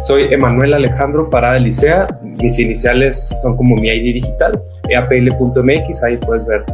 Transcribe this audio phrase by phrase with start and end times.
[0.00, 2.06] Soy Emanuel Alejandro Parada Licea.
[2.40, 6.04] Mis iniciales son como mi ID digital, eapl.mx.
[6.04, 6.64] Ahí puedes ver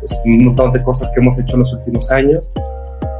[0.00, 2.50] pues, un montón de cosas que hemos hecho en los últimos años.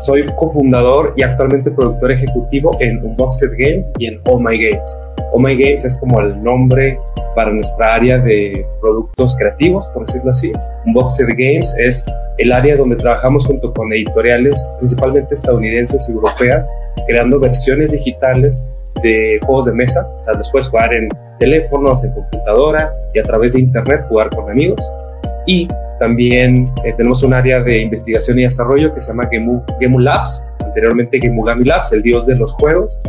[0.01, 4.99] Soy cofundador y actualmente productor ejecutivo en Unboxed Games y en All My Games.
[5.33, 6.99] All My Games es como el nombre
[7.37, 10.53] para nuestra área de productos creativos, por decirlo así.
[10.87, 12.07] Unboxed Games es
[12.39, 16.73] el área donde trabajamos junto con editoriales, principalmente estadounidenses y europeas,
[17.07, 18.67] creando versiones digitales
[19.03, 20.07] de juegos de mesa.
[20.19, 21.09] O sea, después jugar en
[21.39, 24.81] teléfonos, en computadora y a través de internet jugar con amigos.
[25.47, 25.69] Y
[25.99, 30.45] también eh, tenemos un área de investigación y desarrollo que se llama Gemu, Gemu Labs,
[30.65, 33.01] anteriormente Gemugami Labs, el dios de los juegos.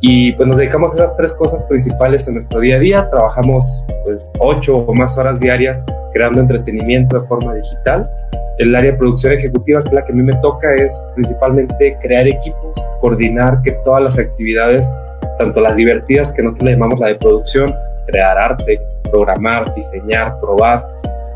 [0.00, 3.10] Y pues nos dedicamos a esas tres cosas principales en nuestro día a día.
[3.10, 8.10] Trabajamos pues, ocho o más horas diarias creando entretenimiento de forma digital.
[8.58, 12.26] El área de producción ejecutiva, que la que a mí me toca, es principalmente crear
[12.26, 14.92] equipos, coordinar que todas las actividades,
[15.40, 17.74] tanto las divertidas, que nosotros le llamamos la de producción,
[18.06, 18.78] crear arte,
[19.10, 20.86] programar, diseñar, probar,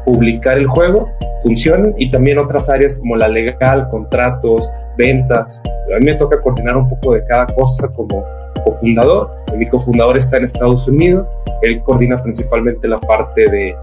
[0.05, 1.09] publicar el juego,
[1.43, 5.63] funcionen y también otras áreas como la legal, contratos, ventas.
[5.95, 8.23] A mí me toca coordinar un poco de cada cosa como
[8.63, 9.31] cofundador.
[9.57, 11.31] Mi cofundador está en Estados Unidos.
[11.63, 13.75] Él coordina principalmente la parte de,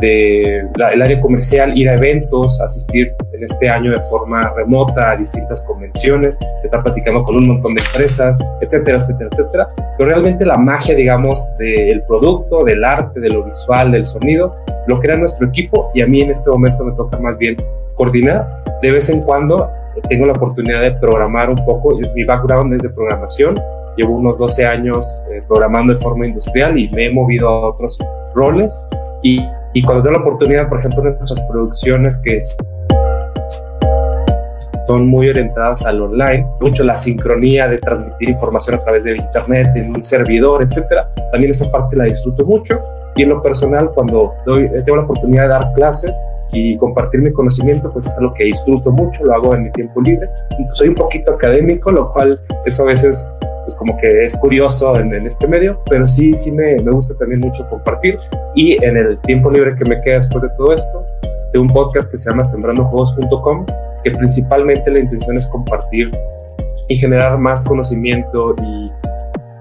[0.00, 0.60] de
[0.92, 5.62] el área comercial, ir a eventos, asistir en este año de forma remota a distintas
[5.62, 9.68] convenciones, estar platicando con un montón de empresas, etcétera, etcétera, etcétera.
[9.98, 14.56] Pero realmente la magia, digamos, del producto, del arte, de lo visual, del sonido,
[14.88, 17.56] lo crea nuestro equipo y a mí en este momento me toca más bien
[17.96, 18.62] coordinar.
[18.82, 19.70] De vez en cuando
[20.02, 21.98] tengo la oportunidad de programar un poco.
[22.14, 23.60] Mi background es de programación.
[23.96, 27.98] Llevo unos 12 años eh, programando de forma industrial y me he movido a otros
[28.34, 28.78] roles.
[29.22, 29.40] Y,
[29.74, 32.40] y cuando tengo la oportunidad, por ejemplo, en nuestras producciones que
[34.86, 39.68] son muy orientadas al online, mucho la sincronía de transmitir información a través de internet,
[39.74, 41.10] en un servidor, etcétera.
[41.32, 42.80] También esa parte la disfruto mucho
[43.16, 46.12] y en lo personal, cuando doy, eh, tengo la oportunidad de dar clases
[46.52, 50.00] y compartir mi conocimiento, pues es algo que disfruto mucho, lo hago en mi tiempo
[50.02, 50.28] libre.
[50.74, 53.26] soy un poquito académico, lo cual eso a veces
[53.64, 57.40] pues como que es curioso en, este medio, pero sí, sí me, me, gusta también
[57.40, 58.18] mucho compartir.
[58.54, 61.04] Y en el tiempo libre que me queda después de todo esto,
[61.52, 63.66] de un podcast que se llama sembrandojuegos.com,
[64.04, 66.10] que principalmente la intención es compartir
[66.88, 68.90] y generar más conocimiento y,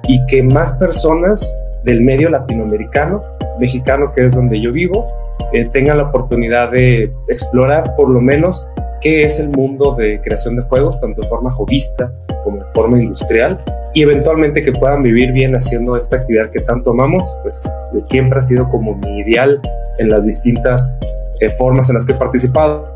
[0.08, 3.24] y que más personas del medio latinoamericano
[3.59, 5.08] mexicano, que es donde yo vivo,
[5.54, 8.68] eh, tenga la oportunidad de explorar por lo menos
[9.02, 12.12] qué es el mundo de creación de juegos, tanto de forma jovista
[12.44, 13.60] como de forma industrial,
[13.94, 17.70] y eventualmente que puedan vivir bien haciendo esta actividad que tanto amamos, pues
[18.08, 19.62] siempre ha sido como mi ideal
[20.00, 20.92] en las distintas
[21.40, 22.88] eh, formas en las que he participado,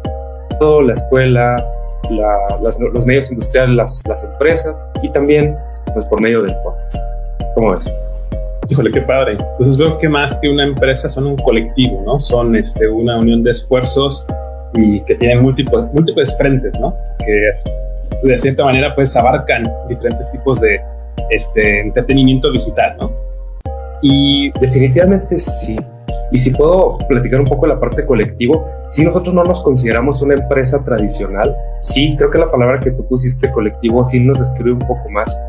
[0.60, 1.56] la escuela,
[2.62, 5.56] los medios industriales, las, las empresas y también
[5.94, 6.96] pues, por medio del podcast.
[7.54, 7.96] ¿Cómo ves?
[8.70, 9.38] Híjole, qué padre.
[9.40, 12.20] Entonces veo que más que una empresa son un colectivo, ¿no?
[12.20, 14.28] Son este, una unión de esfuerzos
[14.74, 16.94] y que tienen múltiples, múltiples frentes, ¿no?
[17.20, 20.82] Que de cierta manera pues abarcan diferentes tipos de
[21.30, 23.12] este, entretenimiento digital, ¿no?
[24.02, 25.78] Y definitivamente sí.
[26.32, 30.22] Y si puedo platicar un poco de la parte colectivo, si nosotros no nos consideramos
[30.22, 34.74] una empresa tradicional, sí, creo que la palabra que tú pusiste colectivo sí nos describe
[34.74, 35.40] un poco más,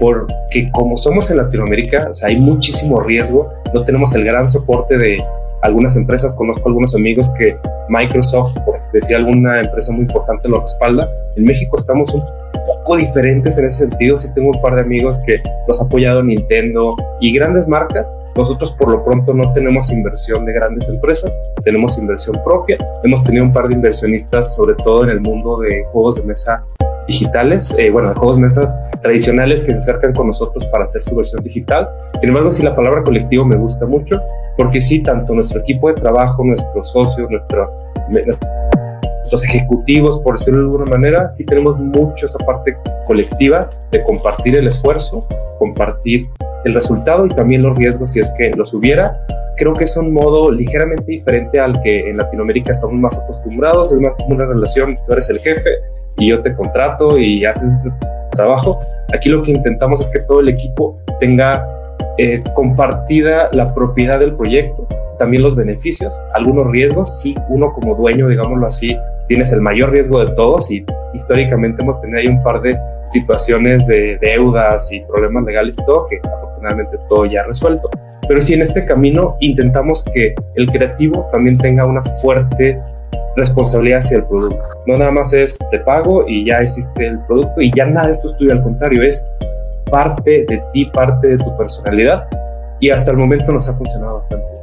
[0.00, 4.96] porque como somos en Latinoamérica, o sea, hay muchísimo riesgo, no tenemos el gran soporte
[4.96, 5.22] de
[5.62, 7.56] algunas empresas, conozco algunos amigos que
[7.88, 11.08] Microsoft, por decir alguna empresa muy importante, lo respalda.
[11.36, 12.22] En México estamos un
[12.66, 16.22] poco diferentes en ese sentido, sí tengo un par de amigos que los ha apoyado
[16.22, 18.14] Nintendo y grandes marcas.
[18.36, 22.78] Nosotros por lo pronto no tenemos inversión de grandes empresas, tenemos inversión propia.
[23.04, 26.64] Hemos tenido un par de inversionistas, sobre todo en el mundo de juegos de mesa
[27.12, 31.14] digitales, eh, bueno, de juegos mesa tradicionales que se acercan con nosotros para hacer su
[31.14, 31.88] versión digital.
[32.20, 34.18] Sin embargo, sí la palabra colectivo me gusta mucho,
[34.56, 37.70] porque sí, tanto nuestro equipo de trabajo, nuestros socios, nuestro,
[38.08, 44.56] nuestros ejecutivos, por decirlo de alguna manera, sí tenemos mucho esa parte colectiva de compartir
[44.56, 45.26] el esfuerzo,
[45.58, 46.26] compartir
[46.64, 49.26] el resultado y también los riesgos si es que los hubiera.
[49.58, 54.00] Creo que es un modo ligeramente diferente al que en Latinoamérica estamos más acostumbrados, es
[54.00, 55.70] más como una relación, tú eres el jefe
[56.18, 57.80] y yo te contrato y haces
[58.32, 58.78] trabajo.
[59.14, 61.66] Aquí lo que intentamos es que todo el equipo tenga
[62.18, 64.86] eh, compartida la propiedad del proyecto,
[65.18, 68.96] también los beneficios, algunos riesgos, sí, uno como dueño, digámoslo así,
[69.28, 72.76] tienes el mayor riesgo de todos y históricamente hemos tenido ahí un par de
[73.10, 77.88] situaciones de deudas y problemas legales y todo, que afortunadamente todo ya resuelto.
[78.28, 82.78] Pero sí en este camino intentamos que el creativo también tenga una fuerte
[83.36, 84.58] responsabilidad hacia el producto.
[84.86, 88.12] No nada más es te pago y ya existe el producto y ya nada de
[88.12, 89.28] esto es tuyo, al contrario, es
[89.90, 92.26] parte de ti, parte de tu personalidad
[92.80, 94.62] y hasta el momento nos ha funcionado bastante bien.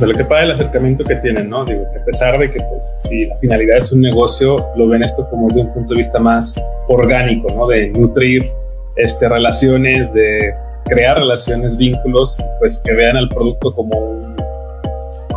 [0.00, 1.64] Pero que para el acercamiento que tienen, ¿no?
[1.64, 5.02] Digo, que a pesar de que pues, si la finalidad es un negocio, lo ven
[5.02, 7.68] esto como desde un punto de vista más orgánico, ¿no?
[7.68, 8.50] De nutrir
[8.96, 10.54] este, relaciones, de
[10.86, 14.25] crear relaciones, vínculos, pues que vean al producto como un,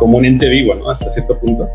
[0.00, 0.90] como un ente vivo, ¿no?
[0.90, 1.68] Hasta cierto punto.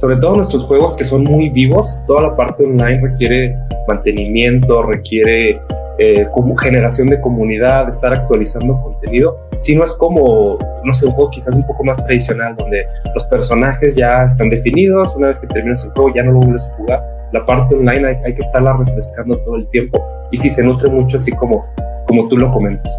[0.00, 3.54] Sobre todo nuestros juegos que son muy vivos, toda la parte online requiere
[3.86, 5.60] mantenimiento, requiere
[5.98, 6.26] eh,
[6.60, 11.54] generación de comunidad, estar actualizando contenido, si no es como, no sé, un juego quizás
[11.54, 15.90] un poco más tradicional, donde los personajes ya están definidos, una vez que terminas el
[15.90, 19.36] juego ya no lo vuelves a jugar, la parte online hay, hay que estarla refrescando
[19.38, 21.66] todo el tiempo y si se nutre mucho así como,
[22.06, 22.98] como tú lo comentas.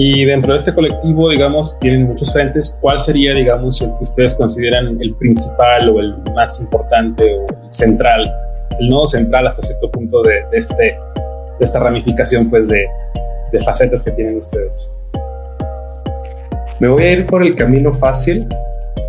[0.00, 2.78] Y dentro de este colectivo, digamos, tienen muchos frentes.
[2.80, 7.72] ¿Cuál sería, digamos, el que ustedes consideran el principal o el más importante o el
[7.72, 8.32] central,
[8.78, 12.86] el nodo central hasta cierto punto de, de este, de esta ramificación, pues, de,
[13.50, 14.88] de facetas que tienen ustedes?
[16.78, 18.46] Me voy a ir por el camino fácil.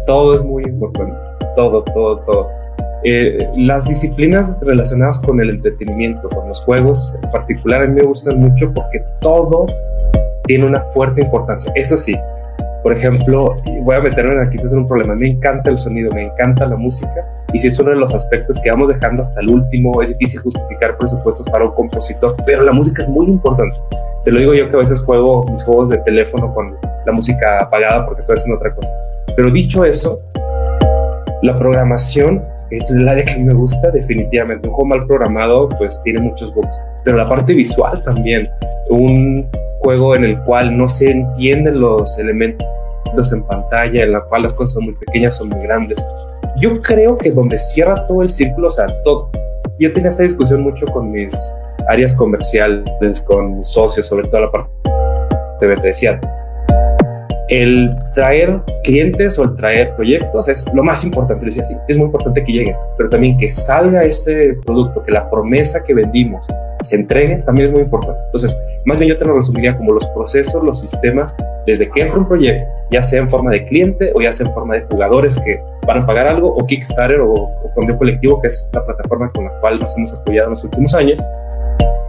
[0.08, 1.16] Todo es muy importante.
[1.56, 2.50] Todo, todo, todo.
[3.04, 8.08] Eh, las disciplinas relacionadas con el entretenimiento, con los juegos en particular, a mí me
[8.08, 9.68] gustan mucho porque todo
[10.50, 11.72] tiene una fuerte importancia.
[11.76, 12.18] Eso sí,
[12.82, 13.54] por ejemplo,
[13.84, 15.14] voy a meterme aquí, quizás en un problema.
[15.14, 17.24] Me encanta el sonido, me encanta la música,
[17.54, 20.42] y si es uno de los aspectos que vamos dejando hasta el último, es difícil
[20.42, 23.78] justificar presupuestos para un compositor, pero la música es muy importante.
[24.26, 26.76] Te lo digo yo que a veces juego mis juegos de teléfono con
[27.06, 28.92] la música apagada porque estoy haciendo otra cosa.
[29.36, 30.20] Pero dicho eso,
[31.44, 32.42] la programación
[32.72, 34.68] es la de que me gusta definitivamente.
[34.68, 38.50] Un juego mal programado pues tiene muchos bugs, pero la parte visual también.
[38.90, 39.48] Un
[39.80, 42.66] juego en el cual no se entienden los elementos
[43.34, 45.98] en pantalla, en la cual las cosas son muy pequeñas o muy grandes.
[46.62, 49.30] Yo creo que donde cierra todo el círculo, o sea, todo.
[49.80, 51.54] Yo tenía esta discusión mucho con mis
[51.88, 54.70] áreas comerciales, con mis socios, sobre todo la parte
[55.62, 56.20] de decía,
[57.50, 62.06] el traer clientes o el traer proyectos es lo más importante, decía así, es muy
[62.06, 66.46] importante que lleguen, pero también que salga ese producto, que la promesa que vendimos
[66.82, 68.20] se entregue, también es muy importante.
[68.28, 71.36] Entonces, más bien yo te lo resumiría como los procesos, los sistemas,
[71.66, 74.54] desde que entra un proyecto, ya sea en forma de cliente o ya sea en
[74.54, 78.70] forma de jugadores que van a pagar algo, o Kickstarter o, o Colectivo, que es
[78.74, 81.22] la plataforma con la cual nos hemos apoyado en los últimos años,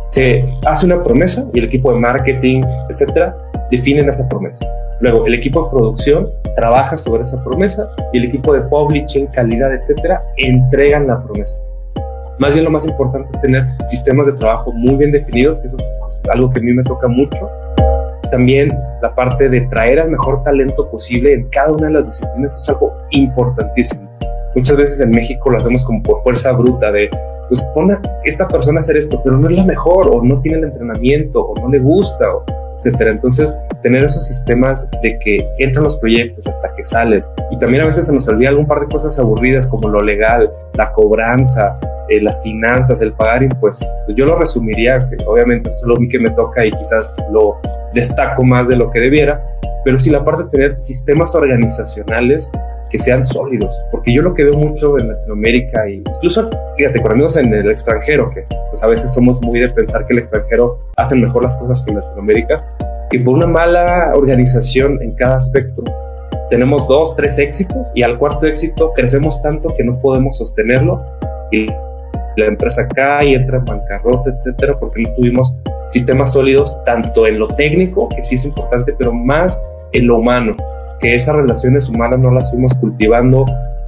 [0.09, 3.35] se hace una promesa y el equipo de marketing, etcétera,
[3.71, 4.67] definen esa promesa.
[5.01, 9.73] Luego, el equipo de producción trabaja sobre esa promesa y el equipo de publishing, calidad,
[9.73, 11.63] etcétera, entregan la promesa.
[12.39, 15.77] Más bien lo más importante es tener sistemas de trabajo muy bien definidos, que eso
[15.77, 17.49] es algo que a mí me toca mucho.
[18.31, 18.73] También
[19.03, 22.69] la parte de traer al mejor talento posible en cada una de las disciplinas es
[22.69, 24.09] algo importantísimo.
[24.55, 27.11] Muchas veces en México lo hacemos como por fuerza bruta de
[27.49, 30.59] pues pone esta persona a hacer esto, pero no es la mejor, o no tiene
[30.59, 32.45] el entrenamiento, o no le gusta, o
[32.81, 33.11] etcétera.
[33.11, 37.87] Entonces, tener esos sistemas de que entran los proyectos hasta que salen, y también a
[37.87, 41.79] veces se nos olvida algún par de cosas aburridas como lo legal, la cobranza,
[42.09, 43.89] eh, las finanzas, el pagar impuestos.
[44.17, 47.59] Yo lo resumiría, que obviamente es lo que me toca y quizás lo
[47.95, 49.45] destaco más de lo que debiera,
[49.85, 52.51] pero sí la parte de tener sistemas organizacionales
[52.91, 57.13] que sean sólidos, porque yo lo que veo mucho en Latinoamérica y incluso, fíjate, con
[57.13, 60.79] amigos en el extranjero, que pues a veces somos muy de pensar que el extranjero
[60.97, 62.65] hace mejor las cosas que en Latinoamérica,
[63.11, 65.85] que por una mala organización en cada aspecto
[66.51, 71.01] tenemos dos, tres éxitos y al cuarto éxito crecemos tanto que no podemos sostenerlo
[71.53, 71.67] y
[72.37, 75.57] la empresa cae, y entra en bancarrota, etcétera, porque no tuvimos
[75.91, 79.61] sistemas sólidos tanto en lo técnico, que sí es importante, pero más
[79.93, 80.55] en lo humano
[81.01, 83.45] que esas relaciones humanas no las fuimos cultivando,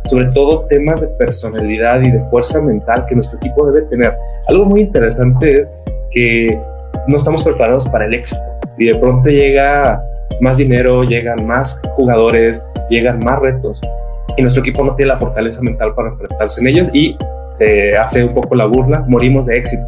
[0.07, 4.15] sobre todo temas de personalidad y de fuerza mental que nuestro equipo debe tener.
[4.49, 5.73] Algo muy interesante es
[6.11, 6.59] que
[7.07, 8.41] no estamos preparados para el éxito
[8.79, 10.03] y de pronto llega
[10.41, 13.81] más dinero, llegan más jugadores, llegan más retos
[14.37, 17.17] y nuestro equipo no tiene la fortaleza mental para enfrentarse en ellos y
[17.53, 19.83] se hace un poco la burla, morimos de éxito.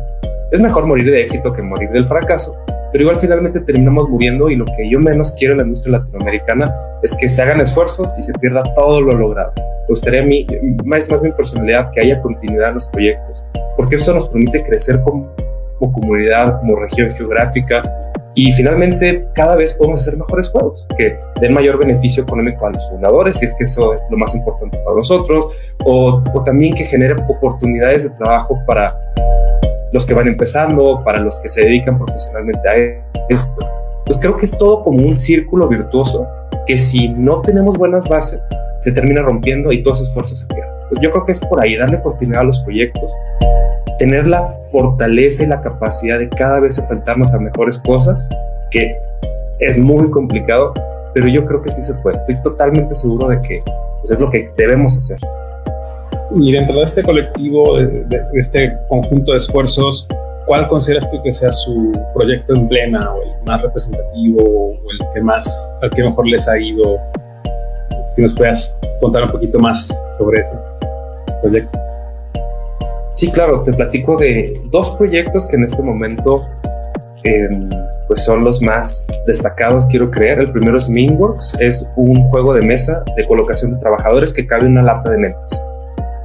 [0.54, 2.56] Es mejor morir de éxito que morir del fracaso,
[2.92, 6.72] pero igual finalmente terminamos muriendo y lo que yo menos quiero en la industria latinoamericana
[7.02, 9.52] es que se hagan esfuerzos y se pierda todo lo logrado.
[9.56, 10.46] Me gustaría a mí,
[10.84, 13.42] más, más mi personalidad, que haya continuidad en los proyectos,
[13.76, 15.28] porque eso nos permite crecer como,
[15.80, 17.82] como comunidad, como región geográfica
[18.36, 22.88] y finalmente cada vez podemos hacer mejores juegos que den mayor beneficio económico a los
[22.92, 25.46] fundadores, si es que eso es lo más importante para nosotros,
[25.84, 28.96] o, o también que genere oportunidades de trabajo para
[29.94, 32.74] los que van empezando, para los que se dedican profesionalmente a
[33.28, 33.66] esto.
[34.04, 36.26] Pues creo que es todo como un círculo virtuoso
[36.66, 38.40] que si no tenemos buenas bases,
[38.80, 40.74] se termina rompiendo y todos esos esfuerzos se pierden.
[40.88, 43.14] Pues yo creo que es por ahí, darle continuidad a los proyectos,
[44.00, 48.28] tener la fortaleza y la capacidad de cada vez enfrentarnos a mejores cosas,
[48.72, 48.96] que
[49.60, 50.74] es muy complicado,
[51.14, 52.18] pero yo creo que sí se puede.
[52.18, 53.62] Estoy totalmente seguro de que
[54.00, 55.18] pues, es lo que debemos hacer.
[56.36, 60.08] Y dentro de este colectivo, de, este conjunto de esfuerzos,
[60.46, 65.20] ¿cuál consideras tú que sea su proyecto emblema o el más representativo o el que
[65.20, 66.98] más, al que mejor les ha ido?
[68.14, 69.88] Si nos puedas contar un poquito más
[70.18, 70.52] sobre ese
[71.42, 71.78] proyecto.
[73.12, 76.42] Sí, claro, te platico de dos proyectos que en este momento
[77.22, 77.70] em,
[78.08, 80.40] pues son los más destacados, quiero creer.
[80.40, 84.66] El primero es Minworks, es un juego de mesa de colocación de trabajadores que cabe
[84.66, 85.64] una lata de mentas.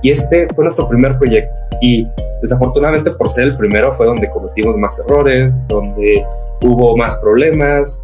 [0.01, 1.53] Y este fue nuestro primer proyecto.
[1.81, 2.07] Y
[2.41, 6.25] desafortunadamente por ser el primero fue donde cometimos más errores, donde
[6.63, 8.03] hubo más problemas.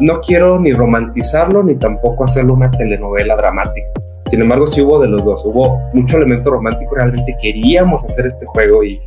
[0.00, 3.86] No quiero ni romantizarlo ni tampoco hacerlo una telenovela dramática.
[4.30, 5.44] Sin embargo, sí hubo de los dos.
[5.44, 6.94] Hubo mucho elemento romántico.
[6.94, 9.00] Realmente queríamos hacer este juego y,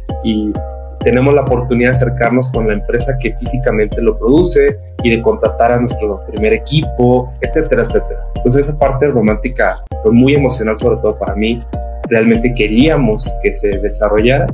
[1.03, 5.73] tenemos la oportunidad de acercarnos con la empresa que físicamente lo produce y de contratar
[5.73, 8.25] a nuestro primer equipo, etcétera, etcétera.
[8.37, 11.61] Entonces esa parte romántica fue muy emocional, sobre todo para mí,
[12.09, 14.47] realmente queríamos que se desarrollara.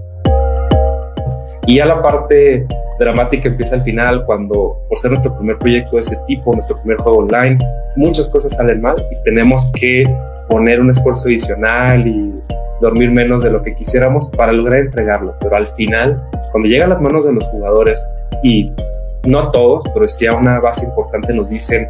[1.67, 2.65] Y ya la parte
[2.99, 6.97] dramática empieza al final cuando, por ser nuestro primer proyecto de ese tipo, nuestro primer
[6.97, 7.57] juego online,
[7.95, 10.03] muchas cosas salen mal y tenemos que
[10.49, 12.33] poner un esfuerzo adicional y
[12.81, 15.35] dormir menos de lo que quisiéramos para lograr entregarlo.
[15.39, 18.03] Pero al final, cuando llega a las manos de los jugadores
[18.43, 18.71] y
[19.27, 21.87] no todos, pero sí a una base importante nos dicen,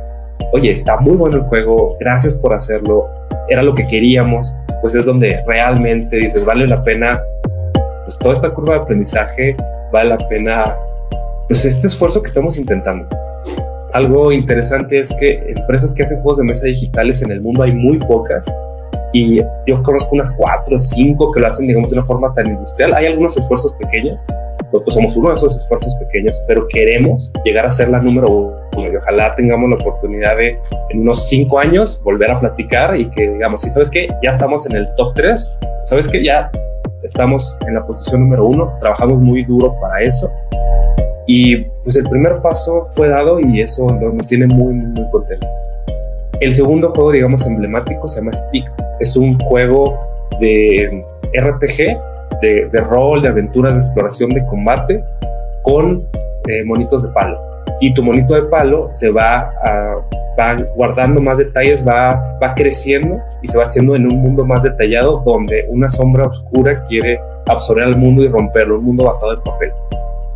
[0.52, 3.08] oye, está muy bueno el juego, gracias por hacerlo,
[3.50, 7.22] era lo que queríamos, pues es donde realmente dices, vale la pena,
[8.06, 9.56] pues toda esta curva de aprendizaje,
[9.92, 10.76] vale la pena,
[11.48, 13.08] pues este esfuerzo que estamos intentando.
[13.94, 17.74] Algo interesante es que empresas que hacen juegos de mesa digitales en el mundo hay
[17.74, 18.46] muy pocas
[19.14, 22.48] y yo conozco unas cuatro o cinco que lo hacen, digamos, de una forma tan
[22.48, 22.94] industrial.
[22.94, 24.24] Hay algunos esfuerzos pequeños,
[24.72, 28.56] nosotros somos uno de esos esfuerzos pequeños, pero queremos llegar a ser la número uno.
[28.78, 30.58] Y ojalá tengamos la oportunidad de
[30.90, 34.66] en unos cinco años volver a platicar y que digamos, si sabes que ya estamos
[34.68, 36.52] en el top 3, sabes que ya
[37.04, 40.30] estamos en la posición número uno, trabajamos muy duro para eso
[41.32, 45.48] y pues el primer paso fue dado y eso nos tiene muy, muy contentos.
[46.40, 48.66] El segundo juego, digamos, emblemático se llama Stick.
[49.00, 49.96] Es un juego
[50.40, 51.06] de
[51.40, 52.00] RPG,
[52.42, 55.04] de, rol, de aventuras, de exploración, de combate,
[55.64, 56.04] con
[56.48, 57.38] eh, monitos de palo.
[57.82, 59.52] Y tu monito de palo se va,
[60.38, 64.64] va guardando más detalles, va, va creciendo y se va haciendo en un mundo más
[64.64, 69.42] detallado donde una sombra oscura quiere absorber al mundo y romperlo, un mundo basado en
[69.42, 69.72] papel.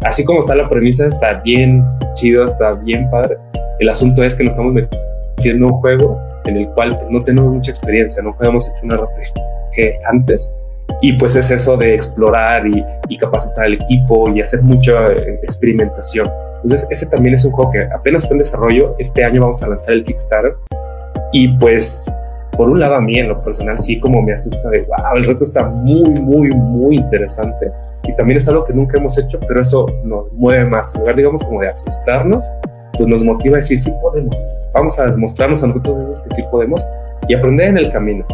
[0.03, 1.83] Así como está la premisa, está bien
[2.13, 3.38] chido, está bien padre.
[3.79, 7.53] El asunto es que nos estamos metiendo un juego en el cual pues, no tenemos
[7.53, 10.57] mucha experiencia, no habíamos hecho un RPG antes.
[11.03, 16.31] Y pues es eso de explorar y, capacitar al equipo y hacer mucha eh, experimentación.
[16.63, 18.95] Entonces, ese también es un juego que apenas está en desarrollo.
[18.98, 20.55] Este año vamos a lanzar el Kickstarter.
[21.33, 22.10] Y pues,
[22.53, 25.25] por un lado, a mí en lo personal, sí, como me asusta de wow, el
[25.25, 27.69] reto está muy, muy, muy interesante.
[28.05, 30.95] Y también es algo que nunca hemos hecho, pero eso nos mueve más.
[30.95, 32.50] En lugar, digamos, como de asustarnos,
[32.98, 34.36] pues nos motiva a decir, sí podemos,
[34.74, 36.88] vamos a demostrarnos a nosotros mismos que sí podemos
[37.27, 38.25] y aprender en el camino.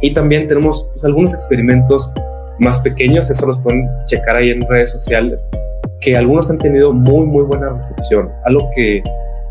[0.00, 2.12] Y también tenemos pues, algunos experimentos
[2.58, 5.46] más pequeños, eso los pueden checar ahí en redes sociales,
[6.00, 8.30] que algunos han tenido muy, muy buena recepción.
[8.44, 9.02] Algo que,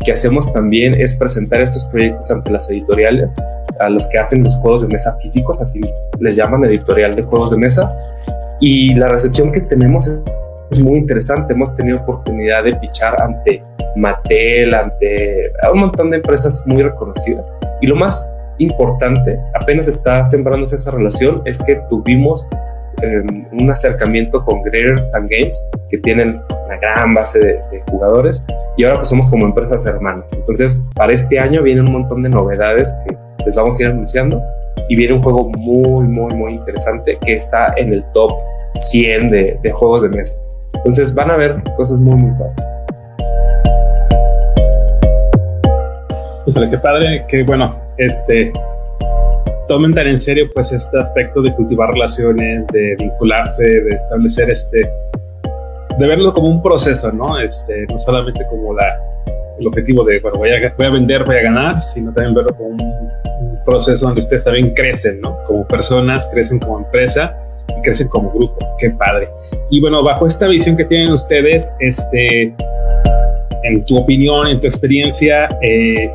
[0.04, 3.34] que hacemos también es presentar estos proyectos ante las editoriales,
[3.80, 5.80] a los que hacen los juegos de mesa físicos, así
[6.18, 7.94] les llaman editorial de juegos de mesa,
[8.60, 10.20] y la recepción que tenemos es,
[10.70, 11.52] es muy interesante.
[11.52, 13.62] Hemos tenido oportunidad de pichar ante
[13.96, 17.50] Mattel, ante un montón de empresas muy reconocidas.
[17.80, 22.46] Y lo más importante, apenas está sembrándose esa relación, es que tuvimos
[23.02, 28.44] em, un acercamiento con Greater Than Games, que tienen una gran base de, jugadores,
[28.76, 30.32] y ahora pues somos como empresas hermanas.
[30.32, 34.42] Entonces, para este año vienen un montón de novedades que les vamos a ir anunciando,
[34.88, 38.32] y viene un juego muy, muy, muy interesante que está en el top
[38.78, 40.38] 100 de, de juegos de mesa.
[40.74, 42.77] Entonces van a ver cosas muy, muy padres.
[46.54, 48.50] Qué padre, que bueno, este,
[49.68, 54.78] tomen tan en serio pues este aspecto de cultivar relaciones, de vincularse, de establecer este,
[55.98, 57.38] de verlo como un proceso, ¿no?
[57.38, 58.98] Este, no solamente como la,
[59.58, 62.56] el objetivo de, bueno, voy a, voy a vender, voy a ganar, sino también verlo
[62.56, 63.12] como un,
[63.66, 65.44] proceso donde ustedes también crecen, ¿no?
[65.46, 67.36] Como personas, crecen como empresa
[67.68, 68.56] y crecen como grupo.
[68.78, 69.28] Qué padre.
[69.68, 72.54] Y bueno, bajo esta visión que tienen ustedes, este,
[73.64, 76.10] en tu opinión, en tu experiencia, eh,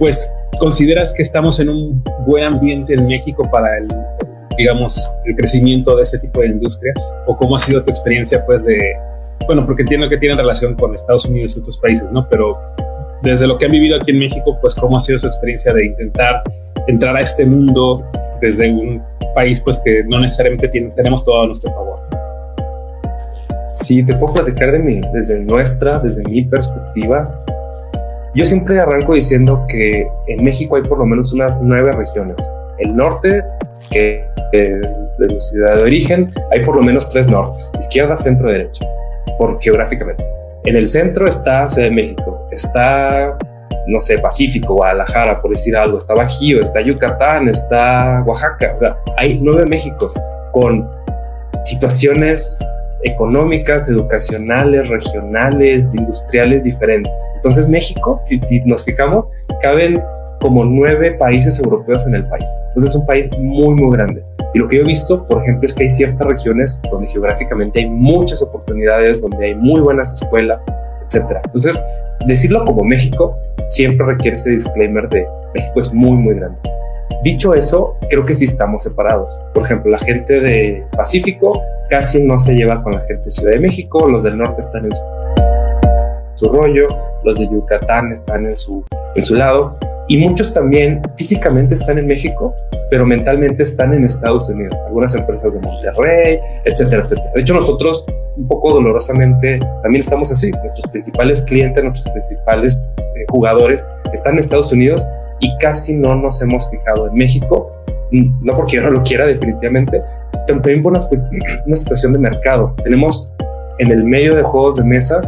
[0.00, 3.86] pues consideras que estamos en un buen ambiente en México para el
[4.60, 7.12] digamos, el crecimiento de este tipo de industrias?
[7.26, 8.94] ¿O cómo ha sido tu experiencia, pues, de,
[9.46, 12.28] bueno, porque entiendo que tienen relación con Estados Unidos y otros países, ¿no?
[12.28, 12.58] Pero
[13.22, 15.86] desde lo que han vivido aquí en México, pues, ¿cómo ha sido su experiencia de
[15.86, 16.42] intentar
[16.88, 18.04] entrar a este mundo
[18.42, 19.02] desde un
[19.34, 22.00] país, pues, que no necesariamente tenemos todo a nuestro favor?
[23.72, 24.72] Sí, te puedo platicar
[25.14, 27.44] desde nuestra, desde mi perspectiva.
[28.32, 32.36] Yo siempre arranco diciendo que en México hay por lo menos unas nueve regiones.
[32.78, 33.42] El norte,
[33.90, 38.48] que es de mi ciudad de origen, hay por lo menos tres nortes, izquierda, centro,
[38.48, 38.86] derecha,
[39.36, 40.24] por geográficamente.
[40.64, 43.36] En el centro está Ciudad de México, está,
[43.88, 48.96] no sé, Pacífico, Guadalajara, por decir algo, está Bajío, está Yucatán, está Oaxaca, o sea,
[49.16, 50.16] hay nueve Méxicos
[50.52, 50.88] con
[51.64, 52.60] situaciones
[53.02, 57.12] económicas, educacionales, regionales, industriales diferentes.
[57.36, 59.28] Entonces México, si, si, nos fijamos,
[59.62, 60.02] caben
[60.40, 62.48] como nueve países europeos en el país.
[62.68, 64.22] Entonces es un país muy, muy grande.
[64.54, 67.80] Y lo que yo he visto, por ejemplo, es que hay ciertas regiones donde geográficamente
[67.80, 70.64] hay muchas oportunidades, donde hay muy buenas escuelas,
[71.06, 71.42] etcétera.
[71.44, 71.80] Entonces,
[72.26, 76.58] decirlo como México siempre requiere ese disclaimer de México es muy, muy grande.
[77.22, 79.32] Dicho eso, creo que sí estamos separados.
[79.52, 81.52] Por ejemplo, la gente de Pacífico
[81.90, 84.84] casi no se lleva con la gente de Ciudad de México, los del norte están
[84.84, 84.92] en
[86.36, 86.86] su rollo,
[87.24, 88.84] los de Yucatán están en su,
[89.30, 89.76] lado,
[90.08, 92.54] y muchos también físicamente están en México,
[92.90, 97.30] pero mentalmente están en Estados Unidos, algunas empresas de Monterrey, etcétera, etcétera.
[97.34, 98.06] De hecho, nosotros
[98.36, 100.50] un poco dolorosamente también estamos así.
[100.50, 105.06] Nuestros principales clientes, nuestros principales eh, jugadores están en Estados Unidos
[105.40, 107.70] y casi no nos hemos fijado en México,
[108.10, 110.02] no porque yo no lo quiera definitivamente,
[110.46, 112.74] también por una, situación de mercado.
[112.82, 113.32] Tenemos
[113.78, 115.20] en el medio de juegos de mesa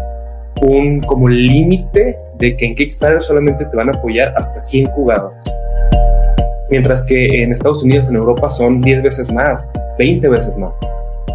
[0.62, 5.44] un como límite de que en Kickstarter solamente te van a apoyar hasta 100 jugadores.
[6.70, 9.68] Mientras que en Estados Unidos, en Europa son 10 veces más,
[9.98, 10.78] 20 veces más.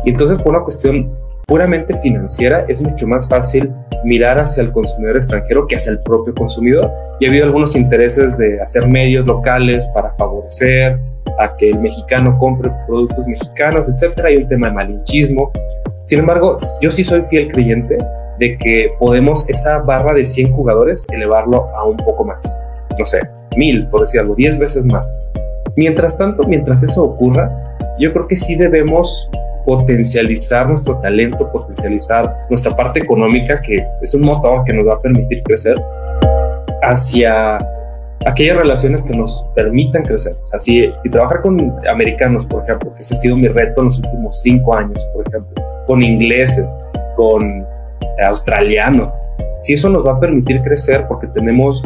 [0.05, 1.11] Y entonces por una cuestión
[1.45, 3.71] puramente financiera es mucho más fácil
[4.03, 6.91] mirar hacia el consumidor extranjero que hacia el propio consumidor.
[7.19, 10.99] Y ha habido algunos intereses de hacer medios locales para favorecer
[11.39, 14.29] a que el mexicano compre productos mexicanos, etcétera.
[14.29, 15.51] Hay un tema de malinchismo.
[16.05, 17.97] Sin embargo, yo sí soy fiel creyente
[18.39, 22.61] de que podemos esa barra de 100 jugadores elevarlo a un poco más.
[22.97, 23.21] No sé,
[23.57, 25.11] mil, por decir algo, 10 veces más.
[25.75, 29.29] Mientras tanto, mientras eso ocurra, yo creo que sí debemos
[29.65, 35.01] potencializar nuestro talento, potencializar nuestra parte económica, que es un motor que nos va a
[35.01, 35.75] permitir crecer,
[36.81, 37.57] hacia
[38.25, 40.35] aquellas relaciones que nos permitan crecer.
[40.43, 43.87] O sea, si, trabajar con americanos, por ejemplo, que ese ha sido mi reto en
[43.87, 46.69] los últimos cinco años, por ejemplo, con ingleses,
[47.15, 47.65] con
[48.23, 49.13] australianos,
[49.61, 51.83] si eso nos va a permitir crecer porque tenemos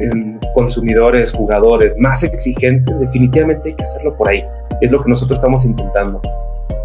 [0.00, 4.44] em, consumidores, jugadores más exigentes, definitivamente hay que hacerlo por ahí.
[4.80, 6.20] Es lo que nosotros estamos intentando.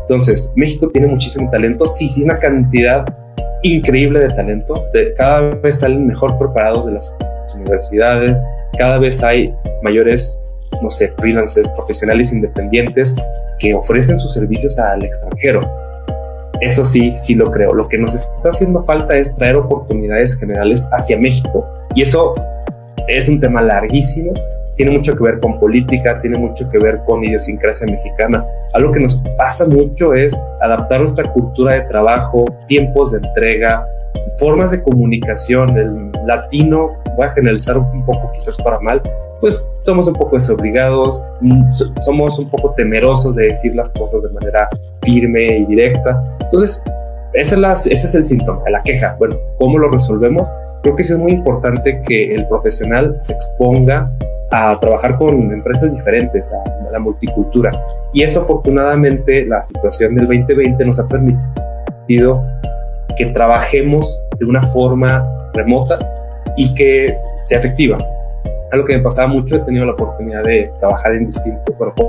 [0.02, 3.06] Entonces, México tiene muchísimo talento, sí, sí, una cantidad
[3.64, 4.74] increíble de talento.
[4.94, 7.16] De, cada vez salen mejor preparados de las
[7.56, 8.38] universidades,
[8.78, 10.42] cada vez hay mayores,
[10.82, 13.16] no sé, freelancers, profesionales independientes
[13.60, 15.62] que ofrecen sus servicios al extranjero.
[16.62, 17.74] Eso sí, sí lo creo.
[17.74, 22.34] Lo que nos está haciendo falta es traer oportunidades generales hacia México y eso
[23.08, 24.34] es un tema larguísimo.
[24.76, 28.44] Tiene mucho que ver con política, tiene mucho que ver con idiosincrasia mexicana.
[28.74, 33.86] Algo que nos pasa mucho es adaptar nuestra cultura de trabajo, tiempos de entrega,
[34.38, 35.78] formas de comunicación.
[35.78, 39.02] El latino, voy a generalizar un poco quizás para mal,
[39.42, 44.30] pues somos un poco desobligados, mm, somos un poco temerosos de decir las cosas de
[44.30, 44.70] manera
[45.02, 46.24] firme y directa.
[46.40, 46.84] Entonces,
[47.34, 47.56] ese
[47.90, 49.16] es el síntoma, la queja.
[49.20, 50.48] Bueno, ¿cómo lo resolvemos?
[50.84, 54.12] Creo que sí es muy importante que el profesional se exponga
[54.52, 57.72] a trabajar con empresas diferentes, a, la multicultura.
[58.14, 62.44] Y eso afortunadamente la situación del 2020 nos ha permitido
[63.16, 66.00] que trabajemos de una forma remota
[66.58, 67.98] y que sea efectiva.
[68.72, 72.08] Algo que me pasaba mucho, he tenido la oportunidad de trabajar en distintos, cuerpos,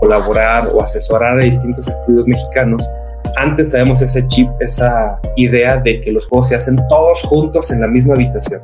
[0.00, 2.88] colaborar o asesorar a distintos estudios mexicanos.
[3.36, 7.80] Antes traíamos ese chip, esa idea de que los juegos se hacen todos juntos en
[7.80, 8.60] la misma habitación.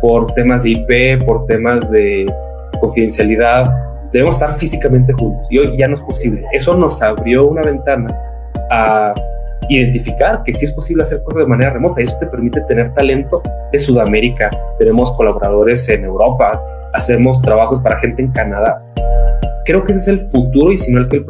[0.00, 2.26] Por temas de IP, por temas de
[2.80, 3.70] confidencialidad,
[4.12, 5.46] debemos estar físicamente juntos.
[5.50, 6.46] Y hoy ya no es posible.
[6.52, 8.16] Eso nos abrió una ventana
[8.70, 9.14] a
[9.68, 12.92] identificar que sí es posible hacer cosas de manera remota y eso te permite tener
[12.94, 14.50] talento de Sudamérica.
[14.78, 16.60] Tenemos colaboradores en Europa,
[16.92, 18.82] hacemos trabajos para gente en Canadá.
[19.64, 21.24] Creo que ese es el futuro y si no el, que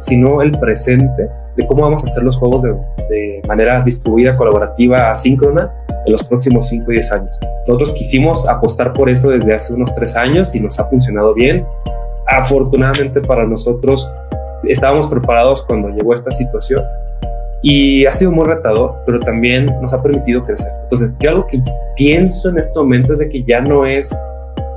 [0.00, 2.72] sino el presente de cómo vamos a hacer los juegos de,
[3.08, 5.70] de manera distribuida, colaborativa, asíncrona
[6.04, 7.40] en los próximos 5 y 10 años.
[7.66, 11.64] Nosotros quisimos apostar por eso desde hace unos 3 años y nos ha funcionado bien
[12.26, 14.10] afortunadamente para nosotros
[14.64, 16.82] estábamos preparados cuando llegó esta situación
[17.62, 20.70] y ha sido muy retador, pero también nos ha permitido crecer.
[20.84, 21.60] Entonces, yo algo que
[21.96, 24.16] pienso en este momento es de que ya no es,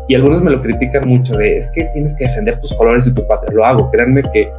[0.07, 3.13] y algunos me lo critican mucho, de es que tienes que defender tus colores y
[3.13, 3.53] tu patria.
[3.53, 4.49] Lo hago, créanme que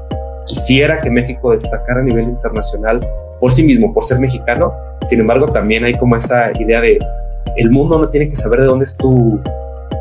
[0.46, 3.00] quisiera que México destacara a nivel internacional
[3.40, 4.72] por sí mismo, por ser mexicano.
[5.06, 6.98] Sin embargo, también hay como esa idea de
[7.56, 9.40] el mundo no tiene que saber de dónde es tu,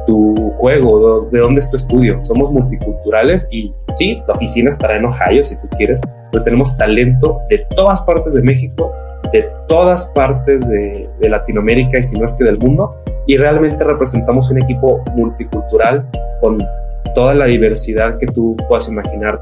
[0.10, 2.24] tu juego, de dónde es tu estudio.
[2.24, 7.39] Somos multiculturales y sí, la oficina estará en Ohio si tú quieres, pero tenemos talento
[7.48, 8.91] de todas partes de México,
[9.32, 12.95] de todas partes de, de Latinoamérica y si no es que del mundo.
[13.28, 16.08] Y realmente representamos un equipo multicultural
[16.41, 16.58] con
[17.13, 19.39] toda la diversidad que tú puedas imaginar,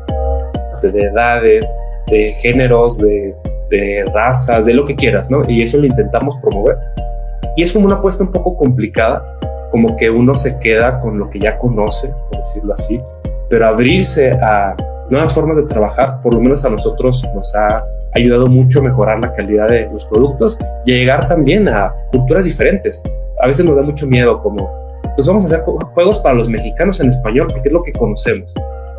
[0.82, 1.66] de edades,
[2.12, 3.34] de géneros, de,
[3.70, 5.50] de razas, de lo que quieras, ¿no?
[5.50, 6.76] Y eso lo intentamos promover.
[7.56, 9.24] Y es como una apuesta un poco complicada,
[9.72, 13.00] como que uno se queda con lo que ya conoce, por decirlo así,
[13.50, 14.76] pero abrirse a
[15.10, 19.20] nuevas formas de trabajar, por lo menos a nosotros nos ha ayudado mucho a mejorar
[19.20, 23.04] la calidad de los productos y a llegar también a culturas diferentes.
[23.42, 24.70] A veces nos da mucho miedo como,
[25.16, 28.54] pues vamos a hacer juegos para los mexicanos en español porque es lo que conocemos.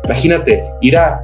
[0.05, 1.23] Imagínate ir a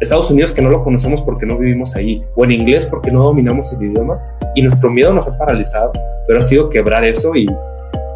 [0.00, 3.24] Estados Unidos que no lo conocemos porque no vivimos ahí, o en inglés porque no
[3.24, 4.18] dominamos el idioma,
[4.54, 5.92] y nuestro miedo nos ha paralizado,
[6.26, 7.46] pero ha sido quebrar eso y,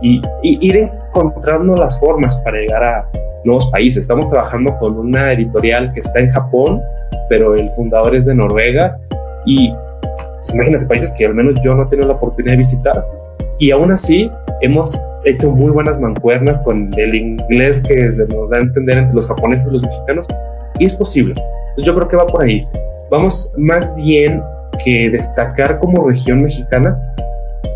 [0.02, 3.08] y, ir encontrando las formas para llegar a
[3.44, 4.02] nuevos países.
[4.02, 6.80] Estamos trabajando con una editorial que está en Japón,
[7.28, 8.98] pero el fundador es de Noruega,
[9.46, 13.06] y pues, imagínate países que al menos yo no he tenido la oportunidad de visitar,
[13.58, 17.94] y aún así hemos hecho muy buenas mancuernas con el inglés que
[18.28, 20.26] nos da a entender entre los japoneses y los mexicanos,
[20.78, 21.34] y es posible.
[21.70, 22.66] Entonces yo creo que va por ahí.
[23.10, 24.42] Vamos más bien
[24.84, 26.98] que destacar como región mexicana,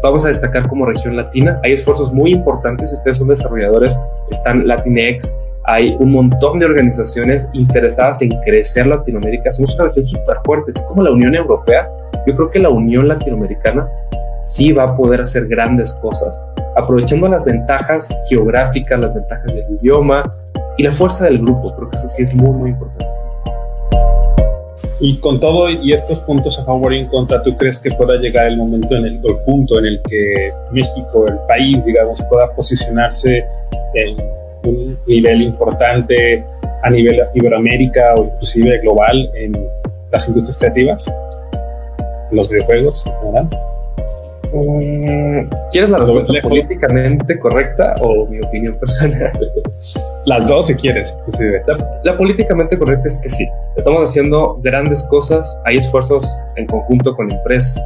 [0.02, 1.60] vamos a destacar como región latina.
[1.64, 3.98] Hay esfuerzos muy importantes, si ustedes son desarrolladores,
[4.30, 9.52] están Latinex, hay un montón de organizaciones interesadas en crecer Latinoamérica.
[9.52, 11.88] Somos una región súper fuerte, así como la Unión Europea.
[12.26, 13.88] Yo creo que la Unión Latinoamericana
[14.44, 16.40] sí va a poder hacer grandes cosas,
[16.76, 20.22] aprovechando las ventajas geográficas, las ventajas del idioma
[20.78, 21.74] y la fuerza del grupo.
[21.74, 23.25] Creo que eso sí es muy, muy importante.
[24.98, 28.16] Y con todo y estos puntos a favor y en contra, ¿tú crees que pueda
[28.16, 32.50] llegar el momento en el, el punto en el que México, el país, digamos, pueda
[32.54, 33.44] posicionarse
[33.94, 34.16] en
[34.64, 36.42] un nivel importante
[36.82, 39.52] a nivel Iberoamérica o inclusive global en
[40.10, 41.16] las industrias creativas,
[42.30, 43.48] los videojuegos, ¿verdad?
[44.56, 49.32] Mm, ¿Quieres la respuesta políticamente correcta o mi opinión personal?
[50.24, 51.16] Las dos, si quieres.
[51.66, 53.46] La, la, políticamente correcta es que sí.
[53.76, 55.60] Estamos haciendo grandes cosas.
[55.64, 57.80] Hay esfuerzos en conjunto con empresas,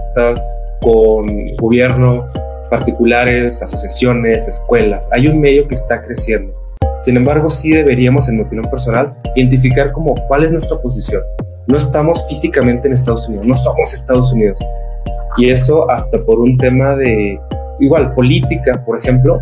[0.80, 2.26] con gobierno,
[2.70, 5.11] particulares, asociaciones, escuelas.
[5.12, 6.54] Hay un medio que está creciendo.
[7.02, 11.22] Sin embargo, sí deberíamos, en mi opinión personal, identificar como cuál es nuestra posición.
[11.66, 14.59] No estamos físicamente en Estados Unidos, no somos Estados Unidos.
[15.36, 17.40] Y eso hasta por un tema de,
[17.78, 19.40] igual, política, por ejemplo.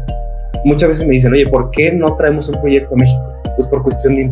[0.65, 3.33] Muchas veces me dicen, oye, ¿por qué no traemos un proyecto a México?
[3.57, 4.31] Pues por cuestión de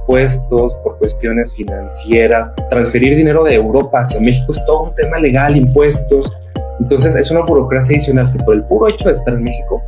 [0.00, 2.50] impuestos, por cuestiones financieras.
[2.70, 6.32] Transferir dinero de Europa hacia México es todo un tema legal, impuestos.
[6.80, 9.82] Entonces es una burocracia adicional que por el puro hecho de estar en México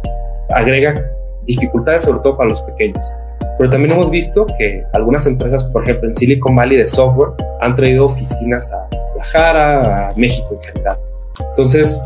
[0.50, 1.02] agrega
[1.44, 3.06] dificultades sobre todo para los pequeños.
[3.58, 7.74] Pero también hemos visto que algunas empresas, por ejemplo en Silicon Valley de software, han
[7.74, 10.98] traído oficinas a Guadalajara, a México en general.
[11.50, 12.00] Entonces,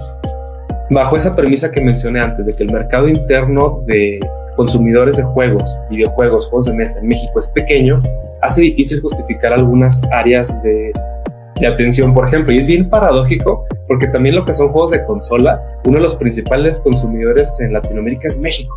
[0.90, 4.18] bajo esa premisa que mencioné antes, de que el mercado interno de
[4.56, 8.02] consumidores de juegos, videojuegos, juegos de mesa en México es pequeño,
[8.40, 10.92] hace difícil justificar algunas áreas de,
[11.60, 12.54] de, atención, por ejemplo.
[12.54, 16.16] Y es bien paradójico porque también lo que son juegos de consola, uno de los
[16.16, 18.74] principales consumidores en Latinoamérica es México,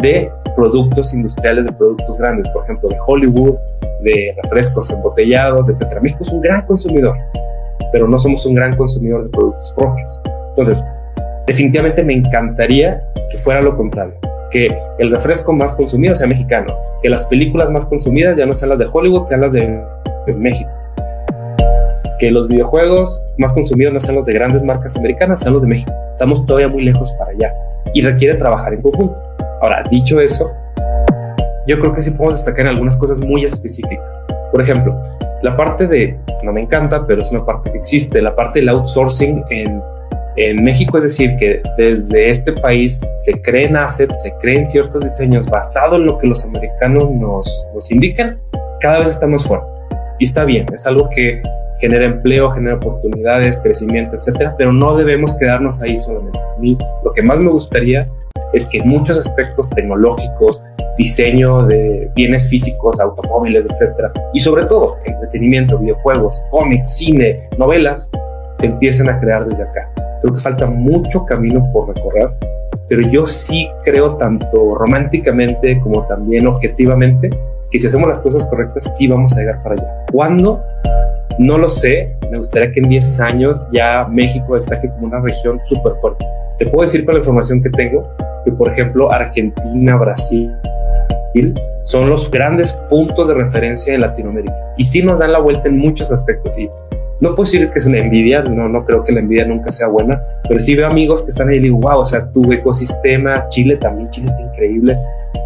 [0.00, 3.54] de productos industriales, de productos grandes, por ejemplo, de Hollywood,
[4.02, 6.00] de refrescos embotellados, etc.
[6.00, 7.16] México es un gran consumidor
[7.94, 10.20] pero no somos un gran consumidor de productos propios.
[10.48, 10.84] Entonces,
[11.46, 14.14] definitivamente me encantaría que fuera lo contrario,
[14.50, 18.70] que el refresco más consumido sea mexicano, que las películas más consumidas ya no sean
[18.70, 19.80] las de Hollywood, sean las de,
[20.36, 20.70] México.
[22.18, 25.68] Que los videojuegos más consumidos no sean los de grandes marcas americanas, sean los de
[25.68, 25.92] México.
[26.10, 27.54] Estamos todavía muy lejos para allá
[27.92, 29.16] y requiere trabajar en conjunto.
[29.64, 30.52] Ahora, dicho eso,
[31.66, 34.24] yo creo que sí podemos destacar algunas cosas muy específicas.
[34.52, 34.94] Por ejemplo,
[35.42, 38.68] la parte de, no me encanta, pero es una parte que existe, la parte del
[38.68, 39.82] outsourcing en,
[40.36, 45.46] en México, es decir, que desde este país se creen assets, se creen ciertos diseños
[45.46, 48.38] basados en lo que los americanos nos, nos indican,
[48.82, 49.66] cada vez está más fuerte.
[50.18, 51.40] Y está bien, es algo que
[51.80, 56.38] genera empleo, genera oportunidades, crecimiento, etcétera, pero no debemos quedarnos ahí solamente.
[56.38, 58.06] A mí lo que más me gustaría
[58.54, 60.62] es que muchos aspectos tecnológicos,
[60.96, 68.10] diseño de bienes físicos, automóviles, etcétera, y sobre todo entretenimiento, videojuegos, cómics, cine, novelas,
[68.58, 69.90] se empiezan a crear desde acá.
[70.22, 72.30] Creo que falta mucho camino por recorrer,
[72.88, 77.30] pero yo sí creo tanto románticamente como también objetivamente
[77.70, 80.06] que si hacemos las cosas correctas sí vamos a llegar para allá.
[80.12, 80.62] ¿Cuándo?
[81.38, 82.14] No lo sé.
[82.30, 86.24] Me gustaría que en 10 años ya México destaque como una región súper fuerte.
[86.58, 88.08] Te puedo decir con la información que tengo
[88.44, 90.52] que, por ejemplo, Argentina, Brasil,
[91.82, 94.54] son los grandes puntos de referencia en Latinoamérica.
[94.76, 96.56] Y sí nos dan la vuelta en muchos aspectos.
[96.58, 96.68] Y
[97.20, 99.88] no puedo decir que es una envidia, no, no creo que la envidia nunca sea
[99.88, 103.48] buena, pero sí veo amigos que están ahí y digo, wow, o sea, tu ecosistema,
[103.48, 104.96] Chile también, Chile está increíble.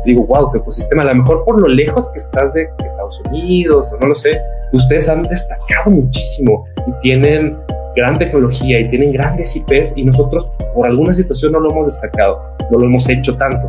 [0.04, 3.92] Digo, wow, tu ecosistema, a lo mejor por lo lejos que estás de Estados Unidos
[3.92, 4.38] o no lo sé,
[4.72, 7.56] ustedes han destacado muchísimo y tienen
[7.98, 12.40] gran tecnología y tienen grandes IPs y nosotros por alguna situación no lo hemos destacado,
[12.70, 13.68] no lo hemos hecho tanto.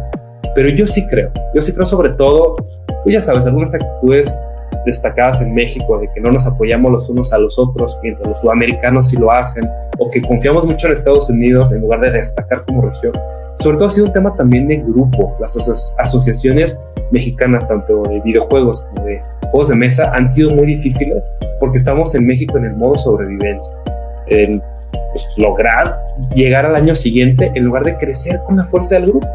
[0.55, 2.55] Pero yo sí creo, yo sí creo sobre todo,
[3.03, 4.39] pues ya sabes, algunas actitudes
[4.85, 8.39] destacadas en México de que no nos apoyamos los unos a los otros mientras los
[8.39, 12.63] sudamericanos sí lo hacen o que confiamos mucho en Estados Unidos en lugar de destacar
[12.65, 13.13] como región.
[13.57, 15.35] Sobre todo ha sido un tema también de grupo.
[15.39, 15.57] Las
[15.97, 21.77] asociaciones mexicanas, tanto de videojuegos como de juegos de mesa, han sido muy difíciles porque
[21.77, 23.75] estamos en México en el modo sobrevivencia.
[24.29, 24.61] En
[25.11, 25.99] pues, lograr
[26.35, 29.27] llegar al año siguiente en lugar de crecer con la fuerza del grupo.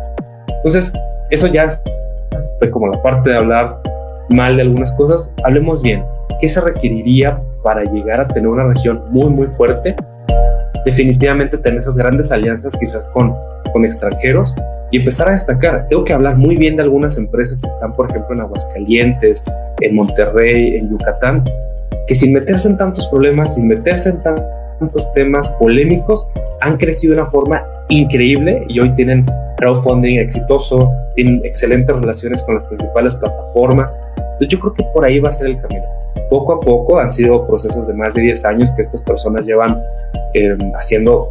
[0.57, 0.93] Entonces,
[1.31, 1.83] eso ya es
[2.73, 3.81] como la parte de hablar
[4.31, 5.35] mal de algunas cosas.
[5.45, 6.05] Hablemos bien.
[6.41, 9.95] ¿Qué se requeriría para llegar a tener una región muy, muy fuerte?
[10.85, 13.35] Definitivamente tener esas grandes alianzas quizás con,
[13.73, 14.55] con extranjeros
[14.91, 15.87] y empezar a destacar.
[15.89, 19.45] Tengo que hablar muy bien de algunas empresas que están, por ejemplo, en Aguascalientes,
[19.81, 21.45] en Monterrey, en Yucatán,
[22.07, 24.45] que sin meterse en tantos problemas, sin meterse en tantos
[25.15, 26.29] temas polémicos,
[26.61, 32.57] han crecido de una forma increíble y hoy tienen crowdfunding exitoso, tienen excelentes relaciones con
[32.57, 34.01] las principales plataformas.
[34.17, 35.85] Entonces yo creo que por ahí va a ser el camino.
[36.31, 39.81] Poco a poco han sido procesos de más de 10 años que estas personas llevan
[40.35, 41.31] eh, haciendo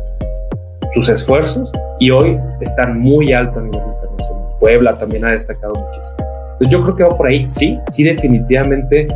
[0.93, 4.43] sus esfuerzos y hoy están muy alto a nivel internacional.
[4.59, 6.17] Puebla también ha destacado muchísimo.
[6.53, 9.07] Entonces yo creo que va por ahí, sí, sí definitivamente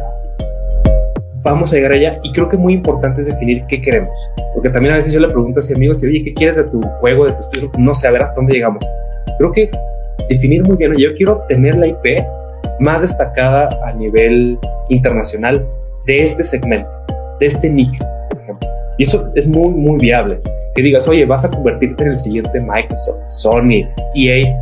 [1.52, 4.12] vamos a llegar allá y creo que muy importante es definir qué queremos.
[4.54, 6.82] Porque también a veces yo le pregunto a mis amigos, oye, ¿qué quieres de tu
[7.00, 7.72] juego, de tu estudio?
[7.78, 8.84] No sé, a ver hasta dónde llegamos.
[9.38, 9.70] Creo que
[10.30, 12.24] definir muy bien, yo quiero tener la IP
[12.80, 14.58] más destacada a nivel
[14.90, 15.66] internacional
[16.06, 16.90] de este segmento,
[17.40, 18.70] de este nicho, por ejemplo.
[18.98, 20.40] Y eso es muy, muy viable.
[20.76, 24.56] Que digas, oye, vas a convertirte en el siguiente Microsoft, Sony, EA.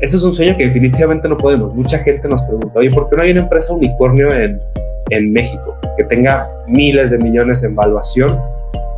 [0.00, 1.74] Ese es un sueño que definitivamente no podemos.
[1.74, 4.60] Mucha gente nos pregunta, oye, ¿por qué no hay una empresa unicornio en,
[5.10, 8.40] en México que tenga miles de millones en valuación?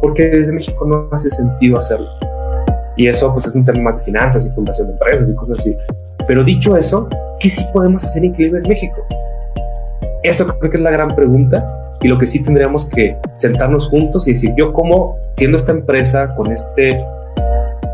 [0.03, 2.09] Porque desde México no hace sentido hacerlo.
[2.97, 5.59] Y eso pues es un tema más de finanzas y fundación de empresas y cosas
[5.59, 5.77] así.
[6.27, 8.97] Pero dicho eso, ¿qué sí podemos hacer increíble en México?
[10.23, 11.65] Eso creo que es la gran pregunta
[12.03, 16.35] y lo que sí tendríamos que sentarnos juntos y decir, yo como siendo esta empresa
[16.35, 16.99] con este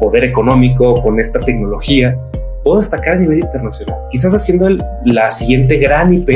[0.01, 2.17] poder económico, con esta tecnología,
[2.63, 3.97] puedo destacar a nivel internacional.
[4.11, 4.69] Quizás haciendo
[5.05, 6.29] la siguiente gran IP,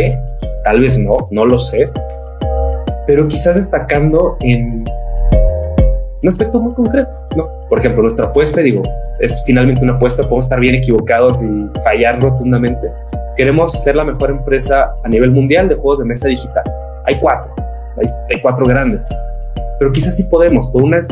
[0.64, 1.90] tal vez no, no lo sé,
[3.06, 4.84] pero quizás destacando en
[6.22, 7.48] un aspecto muy concreto, ¿no?
[7.68, 8.82] Por ejemplo, nuestra apuesta, digo,
[9.20, 11.48] es finalmente una apuesta, podemos estar bien equivocados y
[11.82, 12.90] fallar rotundamente.
[13.36, 16.64] Queremos ser la mejor empresa a nivel mundial de juegos de mesa digital.
[17.06, 17.52] Hay cuatro,
[17.96, 19.08] hay, cuatro grandes,
[19.78, 21.06] pero quizás sí podemos, por una,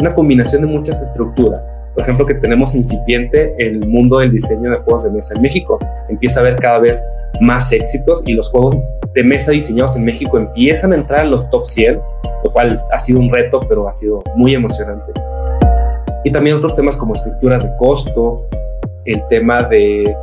[0.00, 1.60] una combinación de muchas estructuras.
[1.94, 5.78] Por ejemplo, que tenemos incipiente el mundo del diseño de juegos de mesa en México.
[6.08, 7.04] Empieza a haber cada vez
[7.40, 8.76] más éxitos y los juegos
[9.14, 12.00] de mesa diseñados en México empiezan a entrar en los top 100,
[12.42, 15.12] lo cual ha sido un reto, pero ha sido muy emocionante.
[16.24, 18.46] Y también otros temas como estructuras de costo,
[19.04, 20.16] el tema de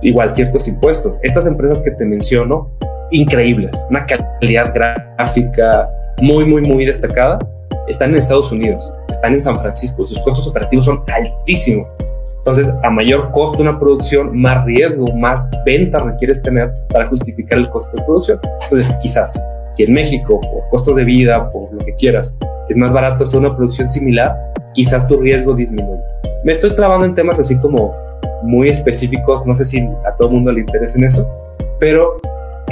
[0.00, 1.18] igual ciertos impuestos.
[1.22, 2.70] Estas empresas que te menciono,
[3.10, 7.38] increíbles, una calidad gráfica muy, muy, muy destacada,
[7.88, 11.88] están en Estados Unidos, están en San Francisco, sus costos operativos son altísimos.
[12.38, 17.70] Entonces, a mayor costo una producción, más riesgo, más venta requieres tener para justificar el
[17.70, 18.40] costo de producción.
[18.64, 19.40] Entonces, quizás,
[19.72, 22.36] si en México, por costos de vida, por lo que quieras,
[22.68, 24.36] es más barato hacer una producción similar,
[24.74, 26.00] quizás tu riesgo disminuye.
[26.44, 27.94] Me estoy clavando en temas así como
[28.42, 31.32] muy específicos, no sé si a todo el mundo le interesen esos,
[31.78, 32.16] pero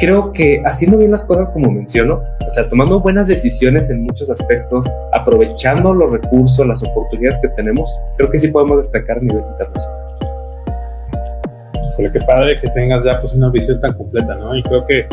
[0.01, 4.31] creo que haciendo bien las cosas como menciono, o sea, tomando buenas decisiones en muchos
[4.31, 9.45] aspectos, aprovechando los recursos, las oportunidades que tenemos, creo que sí podemos destacar a nivel
[9.53, 9.99] internacional.
[11.93, 14.57] Híjole, qué padre que tengas ya pues una visión tan completa, ¿no?
[14.57, 15.07] Y creo que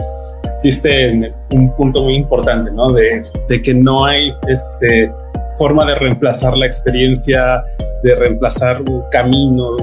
[0.57, 2.91] existe un punto muy importante, ¿no?
[2.93, 5.11] De, de que no hay este
[5.57, 7.63] forma de reemplazar la experiencia,
[8.03, 9.75] de reemplazar un camino,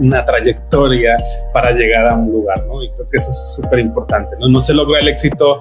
[0.00, 1.16] una trayectoria
[1.52, 2.82] para llegar a un lugar, ¿no?
[2.82, 4.48] Y creo que eso es súper importante, ¿no?
[4.48, 5.58] No se logra el éxito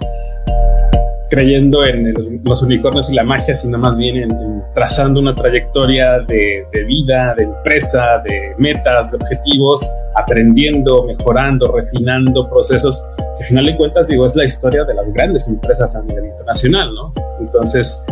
[1.29, 6.65] creyendo en los unicornios y la magia, sino más bien en, trazando una trayectoria de,
[6.85, 13.03] vida, de empresa, de metas, de objetivos, aprendiendo, mejorando, refinando procesos.
[13.39, 16.93] al final de cuentas, digo, es la historia de las grandes empresas a nivel internacional,
[16.93, 17.11] ¿no?
[17.39, 18.03] Entonces,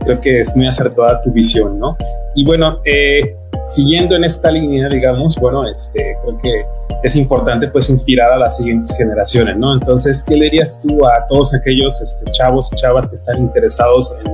[0.00, 1.96] creo que es muy acertada tu visión, ¿no?
[2.34, 6.66] Y bueno, eh, siguiendo en esta línea, digamos, bueno, este, creo que
[7.02, 9.74] es importante pues inspirar a las siguientes generaciones, ¿no?
[9.74, 14.16] Entonces, ¿qué le dirías tú a todos aquellos este, chavos y chavas que están interesados
[14.24, 14.32] en,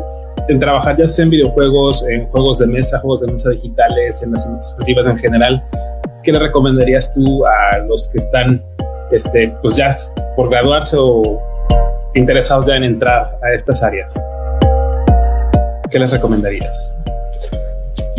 [0.49, 4.33] en, trabajar ya sea en videojuegos, en juegos de mesa, juegos de mesa digitales, en
[4.33, 5.65] las industrias creativas en general?
[6.23, 8.63] ¿Qué le recomendarías tú a los que están
[9.11, 9.91] este, pues ya
[10.37, 11.41] por graduarse o
[12.15, 14.23] interesados ya en entrar a estas áreas?
[15.91, 17.00] ¿Qué les recomendarías?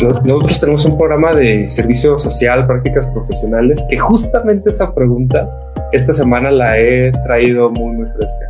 [0.02, 5.48] Nosotros tenemos un programa de servicio social, prácticas profesionales, que justamente esa pregunta
[5.92, 8.50] esta semana la he traído muy, muy fresca.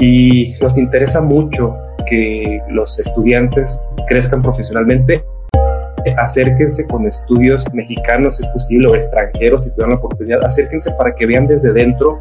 [0.00, 1.76] Y nos interesa mucho
[2.10, 5.24] que los estudiantes crezcan profesionalmente.
[6.16, 10.44] Acérquense con estudios mexicanos, si es posible, o extranjeros, si tienen la oportunidad.
[10.44, 12.18] Acérquense para que vean desde dentro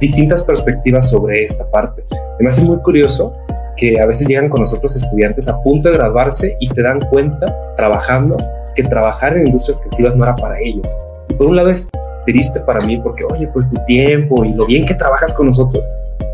[0.00, 2.02] distintas perspectivas sobre esta parte.
[2.40, 3.32] Me hace muy curioso
[3.76, 7.54] que a veces llegan con nosotros estudiantes a punto de graduarse y se dan cuenta,
[7.76, 8.36] trabajando,
[8.74, 10.86] que trabajar en industrias creativas no era para ellos.
[11.28, 11.88] Y por un lado es
[12.26, 15.84] triste para mí porque, oye, pues tu tiempo y lo bien que trabajas con nosotros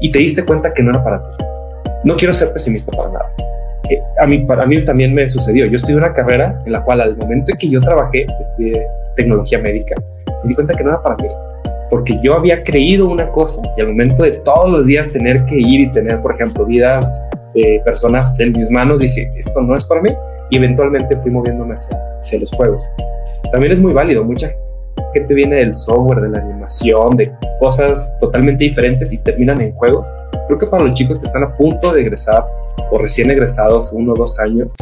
[0.01, 1.45] y te diste cuenta que no era para ti.
[2.05, 3.33] No quiero ser pesimista para nada.
[3.91, 5.67] Eh, a mí, para mí también me sucedió.
[5.67, 9.59] Yo estudié una carrera en la cual al momento en que yo trabajé, estudié tecnología
[9.59, 9.97] médica,
[10.43, 11.29] me di cuenta que no era para mí
[11.91, 15.57] porque yo había creído una cosa y al momento de todos los días tener que
[15.57, 17.23] ir y tener, por ejemplo, vidas
[17.55, 20.11] de personas en mis manos, dije, esto no es para mí
[20.51, 22.85] y eventualmente fui moviéndome hacia, hacia los juegos.
[23.53, 24.51] También es muy válido, mucha
[25.15, 30.07] gente viene del software, de la animación, de cosas totalmente diferentes y terminan en juegos.
[30.47, 32.45] Creo que para los chicos que están a punto de egresar
[32.91, 34.73] o recién egresados, uno o dos años,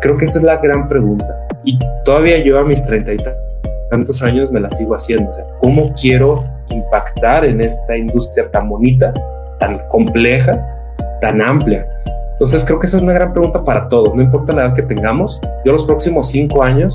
[0.00, 1.48] creo que esa es la gran pregunta.
[1.64, 3.45] Y todavía yo a mis treinta y tantos
[4.22, 5.30] años me la sigo haciendo.
[5.30, 9.12] O sea, ¿Cómo quiero impactar en esta industria tan bonita,
[9.58, 10.64] tan compleja,
[11.20, 11.86] tan amplia?
[12.32, 14.82] Entonces creo que esa es una gran pregunta para todos, no importa la edad que
[14.82, 15.40] tengamos.
[15.64, 16.94] Yo los próximos cinco años,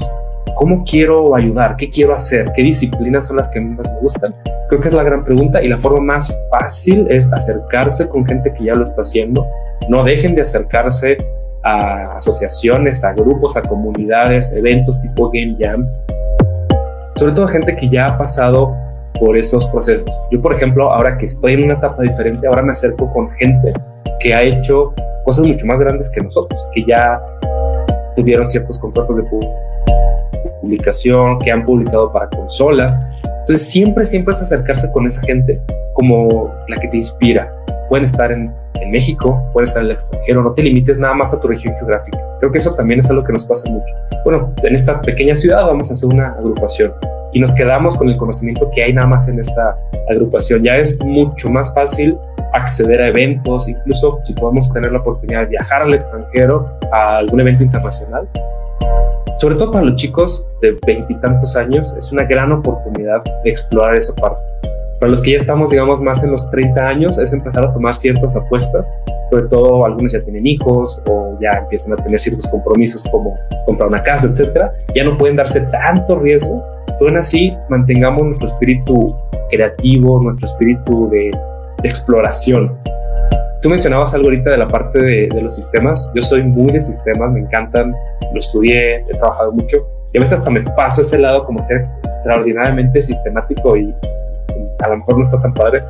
[0.55, 1.75] ¿cómo quiero ayudar?
[1.77, 2.51] ¿Qué quiero hacer?
[2.55, 4.35] ¿Qué disciplinas son las que más me gustan?
[4.69, 8.53] Creo que es la gran pregunta y la forma más fácil es acercarse con gente
[8.53, 9.47] que ya lo está haciendo.
[9.89, 11.17] No dejen de acercarse
[11.63, 15.87] a asociaciones, a grupos, a comunidades, eventos tipo Game Jam,
[17.15, 18.75] sobre todo gente que ya ha pasado
[19.19, 20.09] por esos procesos.
[20.31, 23.73] Yo, por ejemplo, ahora que estoy en una etapa diferente, ahora me acerco con gente
[24.19, 24.93] que ha hecho
[25.25, 27.21] cosas mucho más grandes que nosotros, que ya
[28.15, 29.23] tuvieron ciertos contratos de
[30.61, 32.97] publicación, que han publicado para consolas.
[33.23, 35.59] Entonces, siempre, siempre es acercarse con esa gente
[35.93, 37.51] como la que te inspira.
[37.91, 41.33] Pueden estar en, en México, pueden estar en el extranjero, no te limites nada más
[41.33, 42.17] a tu región geográfica.
[42.39, 43.93] Creo que eso también es algo que nos pasa mucho.
[44.23, 46.93] Bueno, en esta pequeña ciudad vamos a hacer una agrupación
[47.33, 49.77] y nos quedamos con el conocimiento que hay nada más en esta
[50.09, 50.63] agrupación.
[50.63, 52.17] Ya es mucho más fácil
[52.53, 57.41] acceder a eventos, incluso si podemos tener la oportunidad de viajar al extranjero a algún
[57.41, 58.25] evento internacional.
[59.39, 64.15] Sobre todo para los chicos de veintitantos años, es una gran oportunidad de explorar esa
[64.15, 64.39] parte.
[65.01, 67.95] Para los que ya estamos, digamos, más en los 30 años, es empezar a tomar
[67.95, 68.93] ciertas apuestas.
[69.29, 73.35] Sobre todo, algunos ya tienen hijos o ya empiezan a tener ciertos compromisos como
[73.65, 74.71] comprar una casa, etcétera.
[74.95, 76.63] Ya no pueden darse tanto riesgo
[77.05, 79.15] aún así mantengamos nuestro espíritu
[79.49, 81.31] creativo, nuestro espíritu de,
[81.83, 82.77] exploración.
[83.63, 86.11] Tú mencionabas algo ahorita de la parte de, los sistemas.
[86.13, 87.91] Yo soy muy de sistemas, me encantan,
[88.31, 89.77] lo estudié, he trabajado mucho
[90.13, 93.95] y a veces hasta me paso ese lado como ser extraordinariamente sistemático y
[94.81, 95.83] a lo mejor no está tan padre.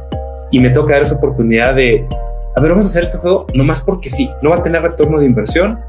[0.51, 2.05] Y me que dar esa oportunidad de,
[2.55, 5.19] a ver, vamos a hacer este juego nomás porque sí, no va a tener retorno
[5.19, 5.79] de inversión,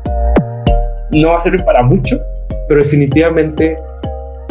[1.10, 2.20] no va a servir para mucho,
[2.68, 3.76] pero definitivamente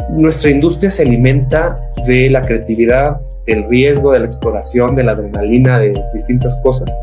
[0.10, 5.80] nuestra industria se alimenta de la creatividad, del riesgo, de la exploración, de la adrenalina,
[5.80, 6.94] de distintas cosas.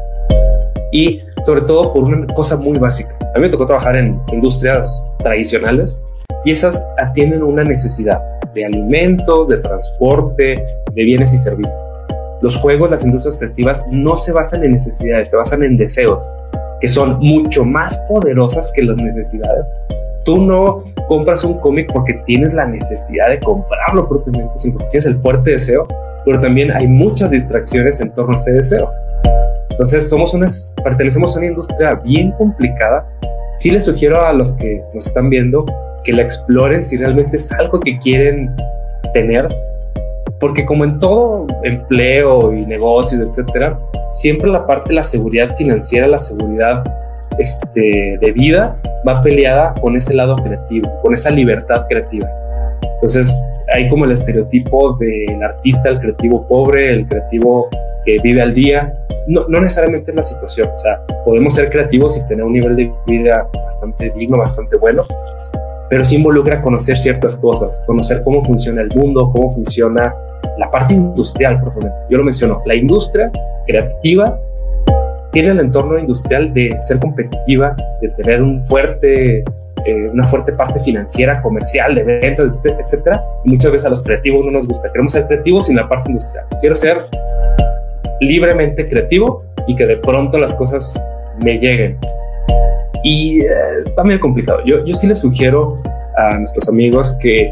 [0.92, 3.16] Y sobre todo por una cosa muy básica.
[3.34, 6.00] A mí me tocó trabajar en industrias tradicionales
[6.44, 8.20] y esas atienden una necesidad
[8.54, 11.80] de alimentos, de transporte, de bienes y servicios.
[12.42, 16.28] Los juegos, las industrias creativas no se basan en necesidades, se basan en deseos,
[16.80, 19.66] que son mucho más poderosas que las necesidades
[20.28, 25.06] tú no compras un cómic porque tienes la necesidad de comprarlo propiamente, sino porque tienes
[25.06, 25.86] el fuerte deseo,
[26.26, 28.92] pero también hay muchas distracciones en torno a ese deseo.
[29.70, 33.06] Entonces, somos unas, pertenecemos a una industria bien complicada
[33.56, 35.64] sí les sugiero a los que nos están viendo
[36.04, 38.54] que la exploren si realmente es algo que quieren
[39.14, 39.48] tener,
[40.40, 43.78] porque como en todo empleo y negocios, etcétera,
[44.12, 46.84] siempre la parte de la seguridad financiera, la seguridad
[47.38, 48.76] este, de vida
[49.06, 52.28] va peleada con ese lado creativo, con esa libertad creativa.
[52.94, 53.40] Entonces,
[53.72, 57.68] hay como el estereotipo del artista, el creativo pobre, el creativo
[58.04, 58.92] que vive al día.
[59.28, 60.68] No, no necesariamente es la situación.
[60.74, 65.02] O sea, podemos ser creativos y tener un nivel de vida bastante digno, bastante bueno,
[65.88, 70.14] pero sí involucra conocer ciertas cosas, conocer cómo funciona el mundo, cómo funciona
[70.58, 71.90] la parte industrial, por ejemplo.
[72.10, 73.30] Yo lo menciono, la industria
[73.66, 74.38] creativa
[75.32, 81.94] tiene el entorno industrial de ser competitiva, de tener eh, una fuerte parte financiera, comercial,
[81.94, 83.22] de ventas, etcétera.
[83.44, 84.90] Y muchas veces a los creativos no nos gusta.
[84.90, 86.46] Queremos ser creativos sin la parte industrial.
[86.60, 87.06] Quiero ser
[88.20, 91.00] libremente creativo y que de pronto las cosas
[91.40, 91.98] me lleguen.
[93.08, 93.48] Y eh,
[93.86, 94.60] está medio complicado.
[94.66, 95.80] Yo, yo sí les sugiero
[96.18, 97.50] a nuestros amigos que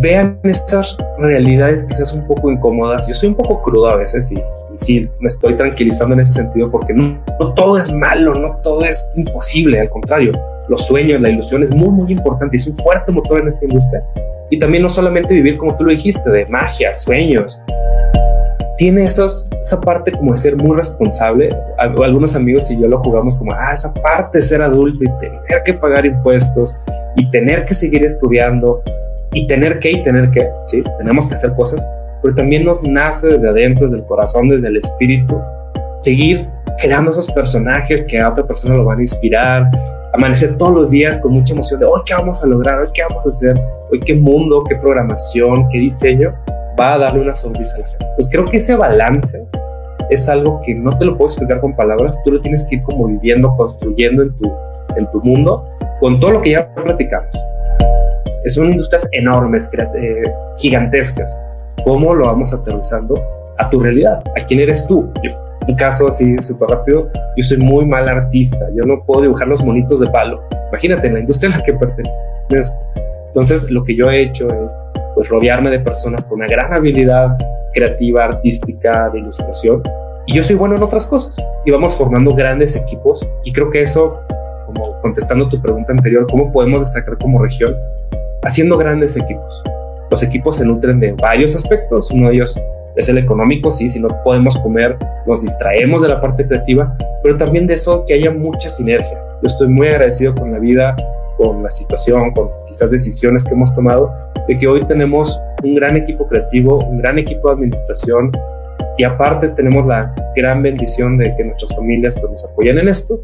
[0.00, 3.06] vean estas realidades quizás un poco incómodas.
[3.06, 4.36] Yo soy un poco crudo a veces y,
[4.76, 8.84] sí me estoy tranquilizando en ese sentido porque no, no, todo es malo, no todo
[8.84, 10.32] es imposible, al contrario,
[10.68, 14.02] los sueños, la ilusión es muy, muy importante, es un fuerte motor en esta industria.
[14.50, 17.62] Y también no solamente vivir como tú lo dijiste, de magia, sueños,
[18.76, 21.48] tiene esos, esa parte como de ser muy responsable.
[21.78, 25.62] Algunos amigos y yo lo jugamos como, ah, esa parte de ser adulto y tener
[25.64, 26.76] que pagar impuestos
[27.16, 28.82] y tener que seguir estudiando
[29.32, 31.86] y tener que y tener que, sí, tenemos que hacer cosas,
[32.22, 35.40] pero también nos nace desde adentro, desde el corazón, desde el espíritu,
[35.98, 36.48] seguir
[36.80, 39.70] creando esos personajes que a otra persona lo van a inspirar,
[40.12, 43.02] amanecer todos los días con mucha emoción de hoy qué vamos a lograr, hoy qué
[43.08, 43.60] vamos a hacer,
[43.90, 46.32] hoy qué mundo, qué programación, qué diseño
[46.78, 48.06] va a darle una sonrisa a la gente.
[48.16, 49.44] Pues creo que ese balance
[50.10, 52.82] es algo que no te lo puedo explicar con palabras, tú lo tienes que ir
[52.82, 54.52] como viviendo, construyendo en tu,
[54.96, 55.66] en tu mundo
[56.00, 57.34] con todo lo que ya platicamos.
[58.46, 60.22] Son industrias enormes, eh,
[60.58, 61.38] gigantescas.
[61.82, 63.14] ¿Cómo lo vamos aterrizando
[63.58, 64.22] a tu realidad?
[64.36, 65.10] ¿A quién eres tú?
[65.22, 65.30] Yo,
[65.66, 68.68] mi caso, así súper rápido, yo soy muy mal artista.
[68.74, 70.42] Yo no puedo dibujar los monitos de palo.
[70.68, 72.78] Imagínate, en la industria en la que pertenezco.
[73.28, 74.84] Entonces, lo que yo he hecho es
[75.14, 77.36] pues rodearme de personas con una gran habilidad
[77.72, 79.82] creativa, artística, de ilustración.
[80.26, 81.36] Y yo soy bueno en otras cosas.
[81.64, 83.26] Y vamos formando grandes equipos.
[83.44, 84.20] Y creo que eso,
[84.66, 87.74] como contestando tu pregunta anterior, ¿cómo podemos destacar como región?
[88.42, 89.62] Haciendo grandes equipos.
[90.10, 92.10] Los equipos se nutren de varios aspectos.
[92.10, 92.58] Uno de ellos
[92.96, 94.96] es el económico, sí, si no podemos comer,
[95.26, 99.18] nos distraemos de la parte creativa, pero también de eso que haya mucha sinergia.
[99.42, 100.94] Yo estoy muy agradecido con la vida,
[101.44, 104.10] con la situación, con quizás decisiones que hemos tomado,
[104.48, 108.32] de que hoy tenemos un gran equipo creativo, un gran equipo de administración
[108.96, 113.18] y aparte tenemos la gran bendición de que nuestras familias pues, nos apoyan en esto.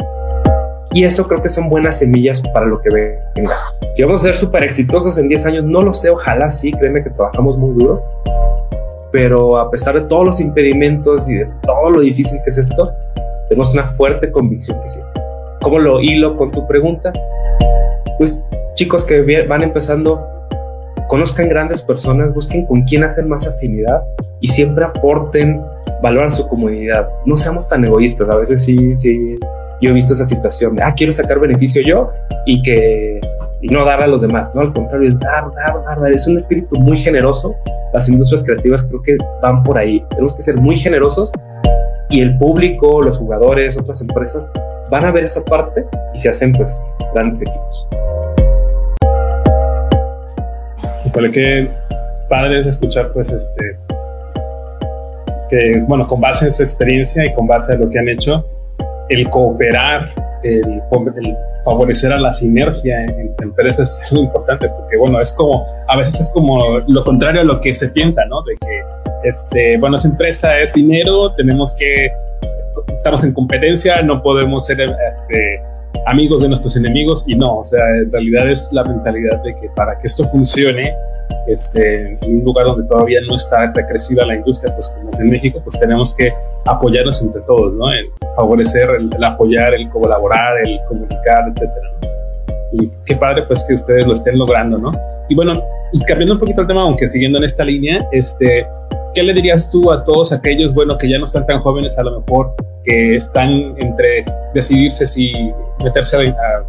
[0.92, 3.54] Y eso creo que son buenas semillas para lo que venga.
[3.92, 7.02] Si vamos a ser súper exitosos en 10 años, no lo sé, ojalá sí, créeme
[7.02, 8.02] que trabajamos muy duro.
[9.12, 12.92] Pero a pesar de todos los impedimentos y de todo lo difícil que es esto,
[13.48, 15.00] tenemos una fuerte convicción que sí.
[15.62, 17.12] ¿Cómo lo hilo con tu pregunta?
[18.20, 18.44] Pues
[18.74, 20.22] chicos que van empezando,
[21.08, 24.02] conozcan grandes personas, busquen con quién hacer más afinidad
[24.40, 25.58] y siempre aporten
[26.02, 27.08] valor a su comunidad.
[27.24, 28.28] No seamos tan egoístas.
[28.28, 29.38] A veces sí, sí,
[29.80, 32.10] yo he visto esa situación ah, quiero sacar beneficio yo
[32.44, 33.22] y que
[33.62, 34.60] no dar a los demás, ¿no?
[34.60, 36.12] Al contrario, es dar, dar, dar, dar.
[36.12, 37.54] Es un espíritu muy generoso.
[37.94, 40.04] Las industrias creativas creo que van por ahí.
[40.10, 41.32] Tenemos que ser muy generosos
[42.10, 44.52] y el público, los jugadores, otras empresas
[44.90, 47.88] van a ver esa parte y se hacen pues grandes equipos.
[51.10, 51.68] Híjole, qué
[52.28, 53.76] padre es escuchar, pues, este,
[55.48, 58.46] que, bueno, con base en su experiencia y con base en lo que han hecho,
[59.08, 60.82] el cooperar, el,
[61.64, 66.20] favorecer a la sinergia entre empresas es muy importante, porque, bueno, es como, a veces
[66.20, 68.42] es como lo contrario a lo que se piensa, ¿no?
[68.42, 72.12] De que, este, bueno, esa empresa es dinero, tenemos que,
[72.94, 75.60] estamos en competencia, no podemos ser, este,
[76.06, 79.68] amigos de nuestros enemigos y no, o sea, en realidad es la mentalidad de que
[79.76, 80.94] para que esto funcione,
[81.46, 85.30] este, en un lugar donde todavía no está recrecida la industria, pues como es en
[85.30, 86.32] México, pues tenemos que
[86.66, 87.90] apoyarnos entre todos, ¿no?
[87.92, 91.90] El favorecer, el, apoyar, el colaborar, el comunicar, etcétera,
[92.72, 94.92] Y qué padre pues que ustedes lo estén logrando, ¿no?
[95.28, 95.52] Y bueno,
[95.92, 98.66] y cambiando un poquito el tema, aunque siguiendo en esta línea, este,
[99.14, 102.02] ¿qué le dirías tú a todos aquellos, bueno, que ya no están tan jóvenes a
[102.02, 104.24] lo mejor, que están entre
[104.54, 105.32] decidirse si
[105.82, 106.64] meterse a,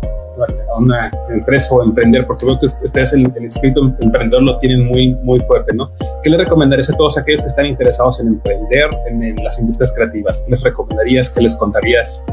[0.77, 5.13] una empresa o emprender, porque veo que ustedes el, el espíritu emprendedor lo tienen muy,
[5.21, 5.91] muy fuerte, ¿no?
[6.23, 10.43] ¿Qué le recomendarías a todos aquellos que están interesados en emprender en, las industrias creativas?
[10.43, 11.29] ¿Qué les recomendarías?
[11.29, 12.25] ¿Qué les contarías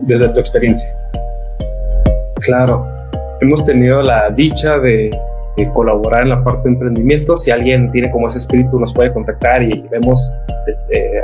[0.00, 0.88] desde tu experiencia?
[2.36, 2.86] Claro,
[3.40, 5.10] hemos tenido la dicha de,
[5.74, 7.36] colaborar en la parte de emprendimiento.
[7.36, 10.38] Si alguien tiene como ese espíritu, nos puede contactar y vemos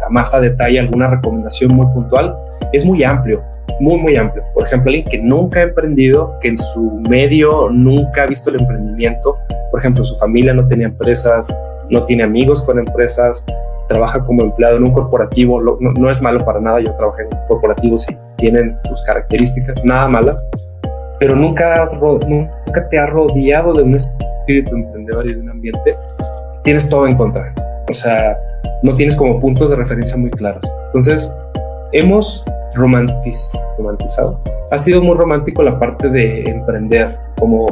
[0.04, 2.36] a más a detalle alguna recomendación muy puntual.
[2.72, 3.42] Es muy amplio,
[3.80, 4.44] muy, muy amplio.
[4.54, 8.60] Por ejemplo, alguien que nunca ha emprendido, que en su medio nunca ha visto el
[8.60, 9.36] emprendimiento,
[9.70, 11.52] por ejemplo, su familia no tenía empresas,
[11.90, 13.44] no tiene amigos con empresas,
[13.88, 18.08] trabaja como empleado en un corporativo, no, es malo para nada, yo trabajé en corporativos
[18.08, 20.40] y tienen sus características, nada mala,
[21.18, 25.94] pero nunca, has, nunca te has rodeado de un espíritu emprendedor y de un ambiente,
[26.62, 27.52] tienes todo en contra.
[27.88, 28.38] O sea,
[28.82, 30.62] no tienes como puntos de referencia muy claros.
[30.86, 31.34] Entonces,
[31.92, 32.44] hemos
[32.74, 34.40] romantiz, romantizado.
[34.70, 37.66] Ha sido muy romántico la parte de emprender, como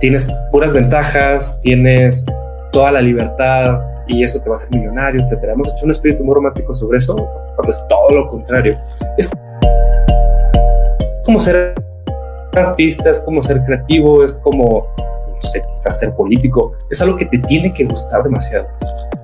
[0.00, 2.24] tienes puras ventajas, tienes
[2.72, 5.52] toda la libertad y eso te va a hacer millonario, etcétera.
[5.52, 8.78] Hemos hecho un espíritu muy romántico sobre eso, cuando es todo lo contrario.
[9.16, 9.30] Es
[11.24, 11.74] como ser
[12.54, 16.72] artista, es como ser creativo, es como, no sé, quizás ser político.
[16.90, 18.66] Es algo que te tiene que gustar demasiado.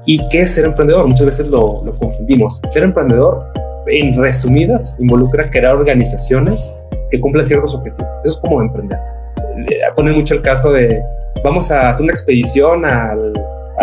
[0.04, 1.06] ¿Y qué es ser emprendedor?
[1.06, 2.60] Muchas veces lo, lo confundimos.
[2.66, 3.46] Ser emprendedor,
[3.86, 6.74] en resumidas, involucra crear organizaciones
[7.10, 8.10] que cumplan ciertos objetivos.
[8.24, 8.98] Eso es como emprender.
[9.94, 11.02] Pone mucho el caso de
[11.42, 13.14] vamos a hacer una expedición a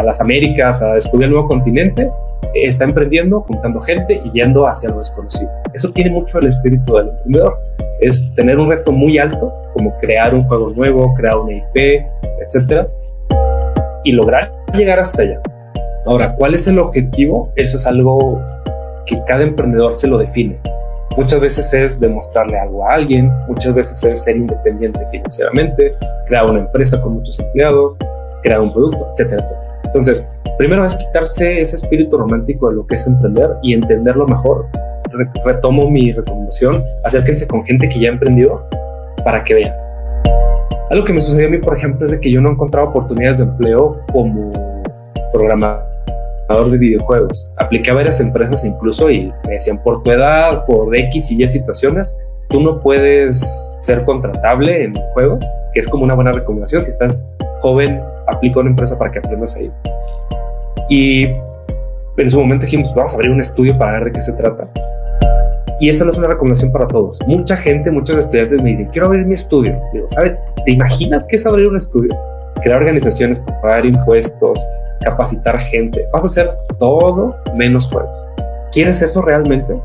[0.03, 2.09] las Américas, a descubrir el nuevo continente,
[2.55, 5.49] está emprendiendo, juntando gente y yendo hacia lo desconocido.
[5.73, 7.57] Eso tiene mucho el espíritu del emprendedor.
[8.01, 12.03] Es tener un reto muy alto, como crear un juego nuevo, crear una IP,
[12.41, 12.87] etcétera,
[14.03, 15.39] y lograr llegar hasta allá.
[16.05, 17.51] Ahora, ¿cuál es el objetivo?
[17.55, 18.41] Eso es algo
[19.05, 20.59] que cada emprendedor se lo define.
[21.17, 25.91] Muchas veces es demostrarle algo a alguien, muchas veces es ser independiente financieramente,
[26.25, 27.97] crear una empresa con muchos empleados,
[28.43, 29.81] crear un producto, etcétera, etcétera.
[29.83, 30.27] Entonces,
[30.57, 34.67] primero es quitarse ese espíritu romántico de lo que es emprender y entenderlo mejor.
[35.45, 38.65] Retomo mi recomendación, acérquense con gente que ya ha emprendido
[39.25, 39.73] para que vean.
[40.89, 43.39] Algo que me sucedió a mí, por ejemplo, es de que yo no encontraba oportunidades
[43.39, 44.51] de empleo como
[45.33, 45.90] programador
[46.59, 47.49] de videojuegos.
[47.57, 51.49] Apliqué a varias empresas incluso y me decían por tu edad, por X y Y
[51.49, 52.17] situaciones,
[52.49, 53.39] tú no puedes
[53.81, 55.43] ser contratable en juegos,
[55.73, 56.83] que es como una buena recomendación.
[56.83, 57.27] Si estás
[57.61, 59.71] joven, aplica a una empresa para que aprendas ahí.
[60.89, 61.25] Y
[62.17, 64.67] en su momento dijimos, vamos a abrir un estudio para ver de qué se trata.
[65.79, 67.19] Y esa no es una recomendación para todos.
[67.25, 69.81] Mucha gente, muchos estudiantes me dicen, quiero abrir mi estudio.
[69.93, 70.33] Digo, ¿sabes?
[70.65, 72.15] ¿Te imaginas qué es abrir un estudio?
[72.61, 74.63] Crear organizaciones, pagar impuestos,
[75.01, 76.07] capacitar gente.
[76.13, 76.49] Vas a hacer
[76.79, 78.11] todo menos juegos.
[78.71, 79.75] ¿Quieres eso realmente?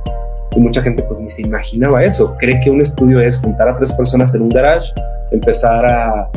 [0.54, 2.36] Y mucha gente pues ni se imaginaba eso.
[2.38, 4.92] Cree que un estudio es juntar a tres personas en un garage,
[5.30, 6.30] empezar a,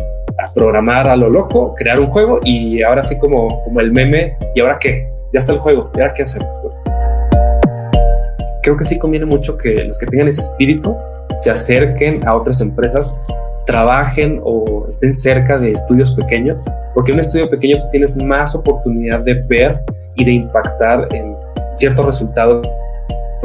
[0.54, 4.62] programar a lo loco, crear un juego y ahora sí como, como el meme, ¿y
[4.62, 5.08] ahora qué?
[5.34, 6.50] Ya está el juego, ¿y ahora qué hacemos?
[8.64, 10.96] Creo que sí conviene mucho que los que tengan ese espíritu
[11.36, 13.14] se acerquen a otras empresas
[13.70, 16.60] trabajen o estén cerca de estudios pequeños,
[16.96, 19.80] porque en un estudio pequeño tienes más oportunidad de ver
[20.16, 21.36] y de impactar en
[21.76, 22.68] ciertos resultados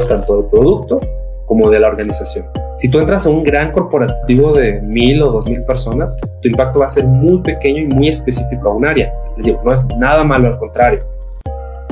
[0.08, 0.98] tanto del producto
[1.44, 2.46] como de la organización.
[2.78, 6.78] Si tú entras a un gran corporativo de mil o dos mil personas, tu impacto
[6.78, 9.12] va a ser muy pequeño y muy específico a un área.
[9.36, 11.00] Es decir, no es nada malo, al contrario.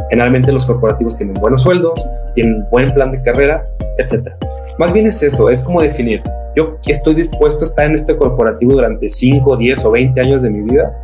[0.09, 2.01] Generalmente los corporativos tienen buenos sueldos,
[2.35, 3.67] tienen buen plan de carrera,
[3.99, 4.31] etc.
[4.79, 6.23] Más bien es eso, es como definir
[6.55, 10.51] yo estoy dispuesto a estar en este corporativo durante 5, 10 o 20 años de
[10.51, 10.95] mi vida.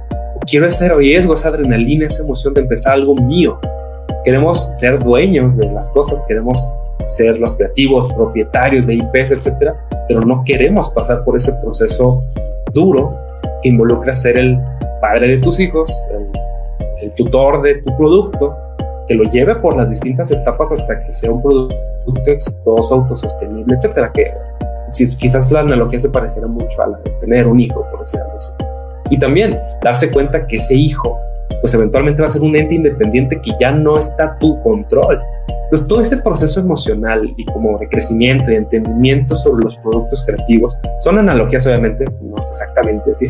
[0.47, 3.59] Quiero ese riesgo, esa adrenalina, esa emoción de empezar algo mío.
[4.25, 6.73] Queremos ser dueños de las cosas, queremos
[7.07, 9.75] ser los creativos, propietarios de IPs, etcétera,
[10.07, 12.23] pero no queremos pasar por ese proceso
[12.75, 13.15] duro
[13.63, 14.59] que involucra ser el
[15.01, 16.27] padre de tus hijos, el,
[17.03, 18.55] el tutor de tu producto,
[19.07, 24.13] que lo lleve por las distintas etapas hasta que sea un producto exitoso, autosostenible, etcétera,
[24.13, 24.31] que
[24.93, 28.27] si quizás la analogía se pareciera mucho a la de tener un hijo, por decirlo
[28.37, 28.53] así.
[29.11, 31.19] Y también darse cuenta que ese hijo,
[31.61, 35.21] pues eventualmente va a ser un ente independiente que ya no está a tu control.
[35.65, 40.75] Entonces, todo este proceso emocional y como de crecimiento y entendimiento sobre los productos creativos
[41.01, 43.27] son analogías, obviamente, no es exactamente así.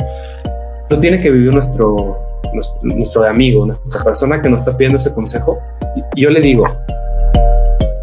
[0.89, 2.17] Lo tiene que vivir nuestro,
[2.83, 5.59] nuestro, amigo, nuestra persona que nos está pidiendo ese consejo.
[6.15, 6.65] Y, yo le digo,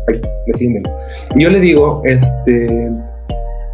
[0.10, 0.84] ay, me siguen
[1.36, 2.91] Yo le digo, este,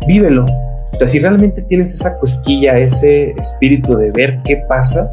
[0.08, 0.45] vívelo.
[0.93, 5.10] O sea, si realmente tienes esa cosquilla, ese espíritu de ver qué pasa,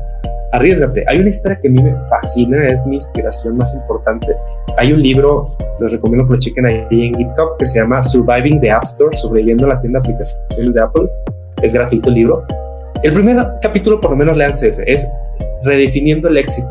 [0.53, 1.05] arriesgate.
[1.09, 4.29] Hay una historia que a mí me fascina, es mi inspiración más importante.
[4.77, 5.47] Hay un libro,
[5.81, 9.17] les recomiendo que lo chequen ahí en GitHub, que se llama Surviving the App Store,
[9.17, 11.09] sobreviviendo la tienda de aplicaciones de Apple.
[11.63, 12.45] Es gratuito el libro.
[13.03, 15.09] El primer capítulo, por lo menos, leanse es
[15.63, 16.69] redefiniendo el éxito.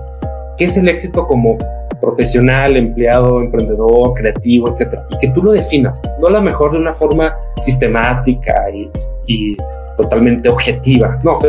[0.57, 1.57] ¿Qué es el éxito como
[2.01, 6.77] profesional, empleado, emprendedor, creativo, etcétera, y que tú lo definas, no a lo mejor de
[6.77, 9.57] una forma sistemática y,
[9.97, 11.19] totalmente objetiva.
[11.23, 11.39] No,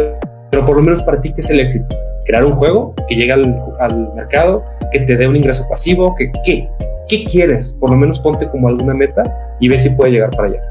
[0.51, 1.95] pero por lo menos para ti, ¿qué es el éxito?
[2.25, 6.33] Crear un juego que llegue al, al mercado, que te dé un ingreso pasivo, que
[6.45, 6.69] qué,
[7.09, 9.23] qué quieres, por lo menos ponte como alguna meta
[9.61, 10.63] y ve si puede llegar para allá.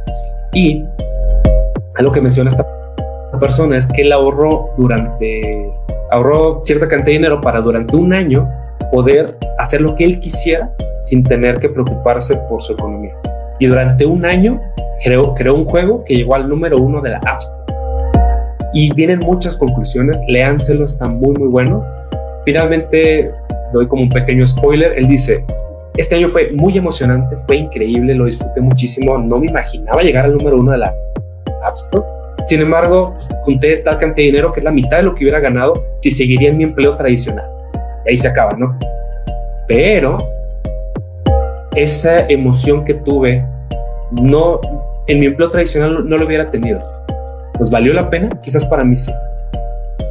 [0.53, 0.83] Y
[1.95, 2.65] algo que menciona esta
[3.39, 5.71] persona es que él ahorró durante,
[6.11, 8.49] ahorró cierta cantidad de dinero para durante un año
[8.91, 10.71] poder hacer lo que él quisiera
[11.03, 13.13] sin tener que preocuparse por su economía.
[13.59, 14.61] Y durante un año
[15.03, 17.73] creó, creó un juego que llegó al número uno de la App Store.
[18.73, 21.83] Y vienen muchas conclusiones, léanselo, está muy muy bueno.
[22.45, 23.31] Finalmente,
[23.73, 25.43] doy como un pequeño spoiler, él dice,
[25.97, 30.35] este año fue muy emocionante, fue increíble, lo disfruté muchísimo, no me imaginaba llegar al
[30.35, 30.93] número uno de la
[31.65, 32.05] App Store.
[32.45, 35.39] Sin embargo, junté tal cantidad de dinero que es la mitad de lo que hubiera
[35.39, 37.56] ganado si seguiría en mi empleo tradicional.
[38.07, 38.77] Ahí se acaba, ¿no?
[39.67, 40.17] Pero
[41.75, 43.45] esa emoción que tuve,
[44.11, 44.59] no,
[45.07, 46.81] en mi empleo tradicional no lo hubiera tenido.
[47.57, 49.11] Pues valió la pena, quizás para mí sí.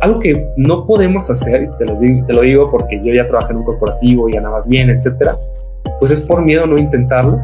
[0.02, 1.86] Algo que no podemos hacer, y te,
[2.26, 5.36] te lo digo porque yo ya trabajé en un corporativo y ganaba bien, etcétera,
[5.98, 7.40] pues es por miedo no intentarlo,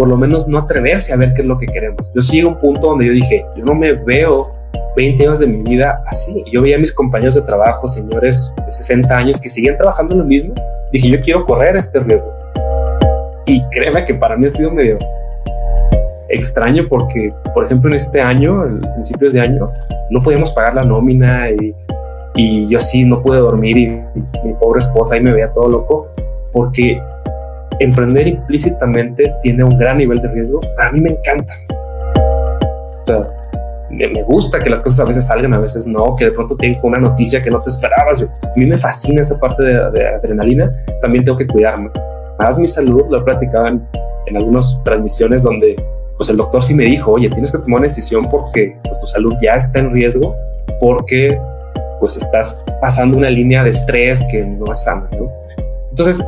[0.00, 2.10] por lo menos no atreverse a ver qué es lo que queremos.
[2.14, 4.50] Yo sí a un punto donde yo dije, yo no me veo
[4.96, 6.42] 20 años de mi vida así.
[6.50, 10.24] Yo veía a mis compañeros de trabajo, señores de 60 años, que siguen trabajando lo
[10.24, 10.54] mismo.
[10.90, 12.32] Dije, yo quiero correr este riesgo.
[13.44, 14.96] Y créeme que para mí ha sido medio
[16.30, 19.68] extraño porque, por ejemplo, en este año, en principios de año,
[20.08, 21.74] no podíamos pagar la nómina y,
[22.36, 23.88] y yo sí no pude dormir y
[24.46, 26.08] mi pobre esposa ahí me veía todo loco
[26.52, 26.98] porque
[27.78, 30.60] emprender implícitamente tiene un gran nivel de riesgo.
[30.78, 31.54] A mí me encanta.
[33.90, 36.80] me, gusta que las cosas a veces salgan, a veces no, que de pronto tengo
[36.82, 38.22] una noticia que no te esperabas.
[38.22, 40.72] A mí me fascina esa parte de, adrenalina.
[41.02, 41.90] También tengo que cuidarme.
[42.38, 43.86] Más mi salud, lo he platicado en,
[44.34, 45.74] algunas transmisiones donde
[46.16, 49.06] pues el doctor sí me dijo, oye, tienes que tomar una decisión porque pues, tu
[49.08, 50.36] salud ya está en riesgo,
[50.78, 51.36] porque
[51.98, 55.28] pues estás pasando una línea de estrés que no es sana, ¿no?
[55.90, 56.24] Entonces,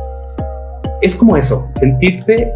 [1.01, 2.53] es como eso, sentirte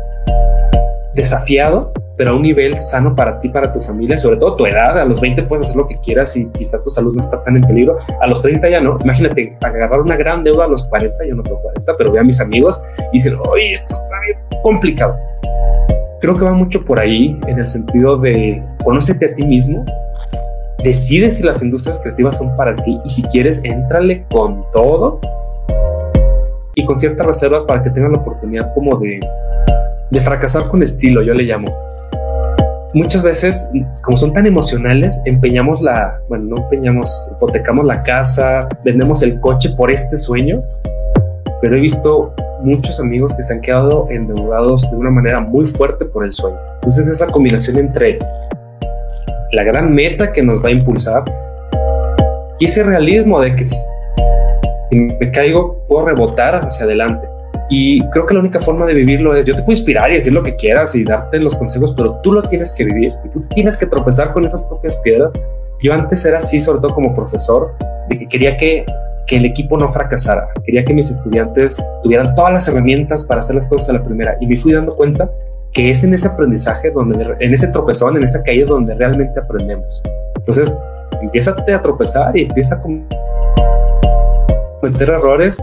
[1.17, 4.97] desafiado, pero a un nivel sano para ti, para tu familia, sobre todo tu edad.
[4.97, 7.57] A los 20 puedes hacer lo que quieras y quizás tu salud no está tan
[7.57, 7.97] en peligro.
[8.21, 8.97] A los 30 ya no.
[9.03, 12.23] Imagínate, agarrar una gran deuda a los 40, yo no tengo 40, pero veo a
[12.23, 12.81] mis amigos
[13.11, 15.15] y dicen, oye, esto está bien complicado.
[16.21, 19.85] Creo que va mucho por ahí en el sentido de conócete a ti mismo,
[20.83, 25.19] decide si las industrias creativas son para ti y si quieres, éntrale con todo
[26.77, 29.19] y con ciertas reservas para que tengan la oportunidad como de,
[30.11, 31.75] de fracasar con estilo, yo le llamo.
[32.93, 33.67] Muchas veces,
[34.03, 39.71] como son tan emocionales, empeñamos la, bueno, no empeñamos, hipotecamos la casa, vendemos el coche
[39.75, 40.61] por este sueño,
[41.61, 46.05] pero he visto muchos amigos que se han quedado endeudados de una manera muy fuerte
[46.05, 46.57] por el sueño.
[46.75, 48.19] Entonces esa combinación entre
[49.51, 51.23] la gran meta que nos va a impulsar
[52.59, 53.65] y ese realismo de que
[54.89, 57.27] si me caigo, puedo rebotar hacia adelante.
[57.69, 60.31] Y creo que la única forma de vivirlo es, yo te puedo inspirar y decir
[60.31, 63.41] lo que quieras y darte los consejos, pero tú lo tienes que vivir y tú
[63.53, 65.33] tienes que tropezar con esas propias piedras.
[65.81, 67.73] Yo antes era así, sobre todo como profesor,
[68.09, 68.85] de que quería que,
[69.27, 73.55] que el equipo no fracasara, quería que mis estudiantes tuvieran todas las herramientas para hacer
[73.55, 75.29] las cosas a la primera y me fui dando cuenta
[75.73, 80.01] que es en ese aprendizaje, donde, en ese tropezón, en esa caída donde realmente aprendemos.
[80.37, 80.79] Entonces,
[81.21, 82.81] empieza a tropezar y empieza a
[84.79, 85.59] cometer errores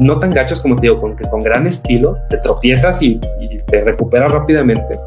[0.00, 3.20] no tan gachos como te digo, con, que con gran estilo, te tropiezas y,
[3.66, 4.98] te recuperas rápidamente.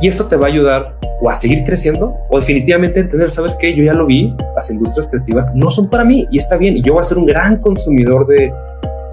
[0.00, 3.74] Y eso te va a ayudar o a seguir creciendo o definitivamente entender, ¿sabes qué?
[3.74, 6.76] Yo ya lo vi, las industrias creativas no son para mí y está bien.
[6.76, 8.52] Y yo voy a ser un gran consumidor de,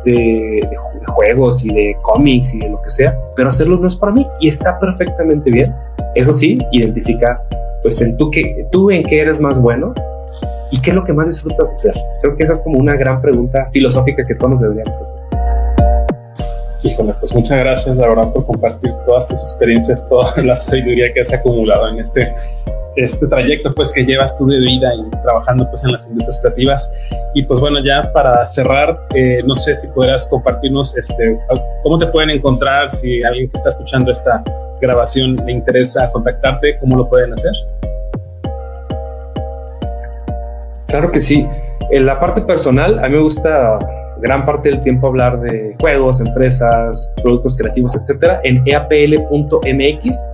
[0.05, 0.69] de,
[1.07, 4.27] juegos y de cómics y de lo que sea, pero hacerlo no es para mí
[4.39, 5.73] y está perfectamente bien.
[6.13, 7.41] Eso sí, identifica
[7.81, 9.93] pues en tú, que, tú en qué eres más bueno
[10.71, 11.93] ¿Y qué es lo que más disfrutas hacer?
[12.21, 15.19] Creo que esa es como una gran pregunta filosófica que todos nos deberíamos hacer.
[16.83, 21.21] Híjole, pues muchas gracias, la verdad, por compartir todas tus experiencias, toda la sabiduría que
[21.21, 22.31] has acumulado en este,
[22.95, 26.93] este trayecto pues que llevas tú de vida y trabajando pues en las industrias creativas.
[27.33, 31.39] Y pues bueno, ya para cerrar, eh, no sé si podrás compartirnos este,
[31.83, 34.43] cómo te pueden encontrar, si alguien que está escuchando esta
[34.79, 37.53] grabación le interesa contactarte, cómo lo pueden hacer.
[40.87, 41.45] Claro que sí.
[41.91, 43.79] En la parte personal, a mí me gusta
[44.21, 50.27] gran parte del tiempo hablar de juegos, empresas, productos creativos, etcétera, en eapl.mx.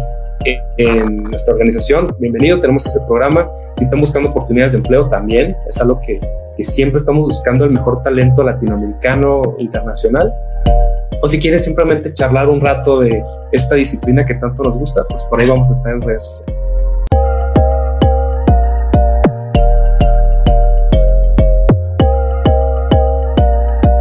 [0.76, 2.14] en nuestra organización.
[2.18, 3.48] Bienvenido, tenemos ese programa.
[3.76, 6.20] Si están buscando oportunidades de empleo, también es algo que,
[6.56, 10.32] que siempre estamos buscando el mejor talento latinoamericano internacional.
[11.22, 13.22] O si quieres simplemente charlar un rato de
[13.52, 16.69] esta disciplina que tanto nos gusta, pues por ahí vamos a estar en redes sociales.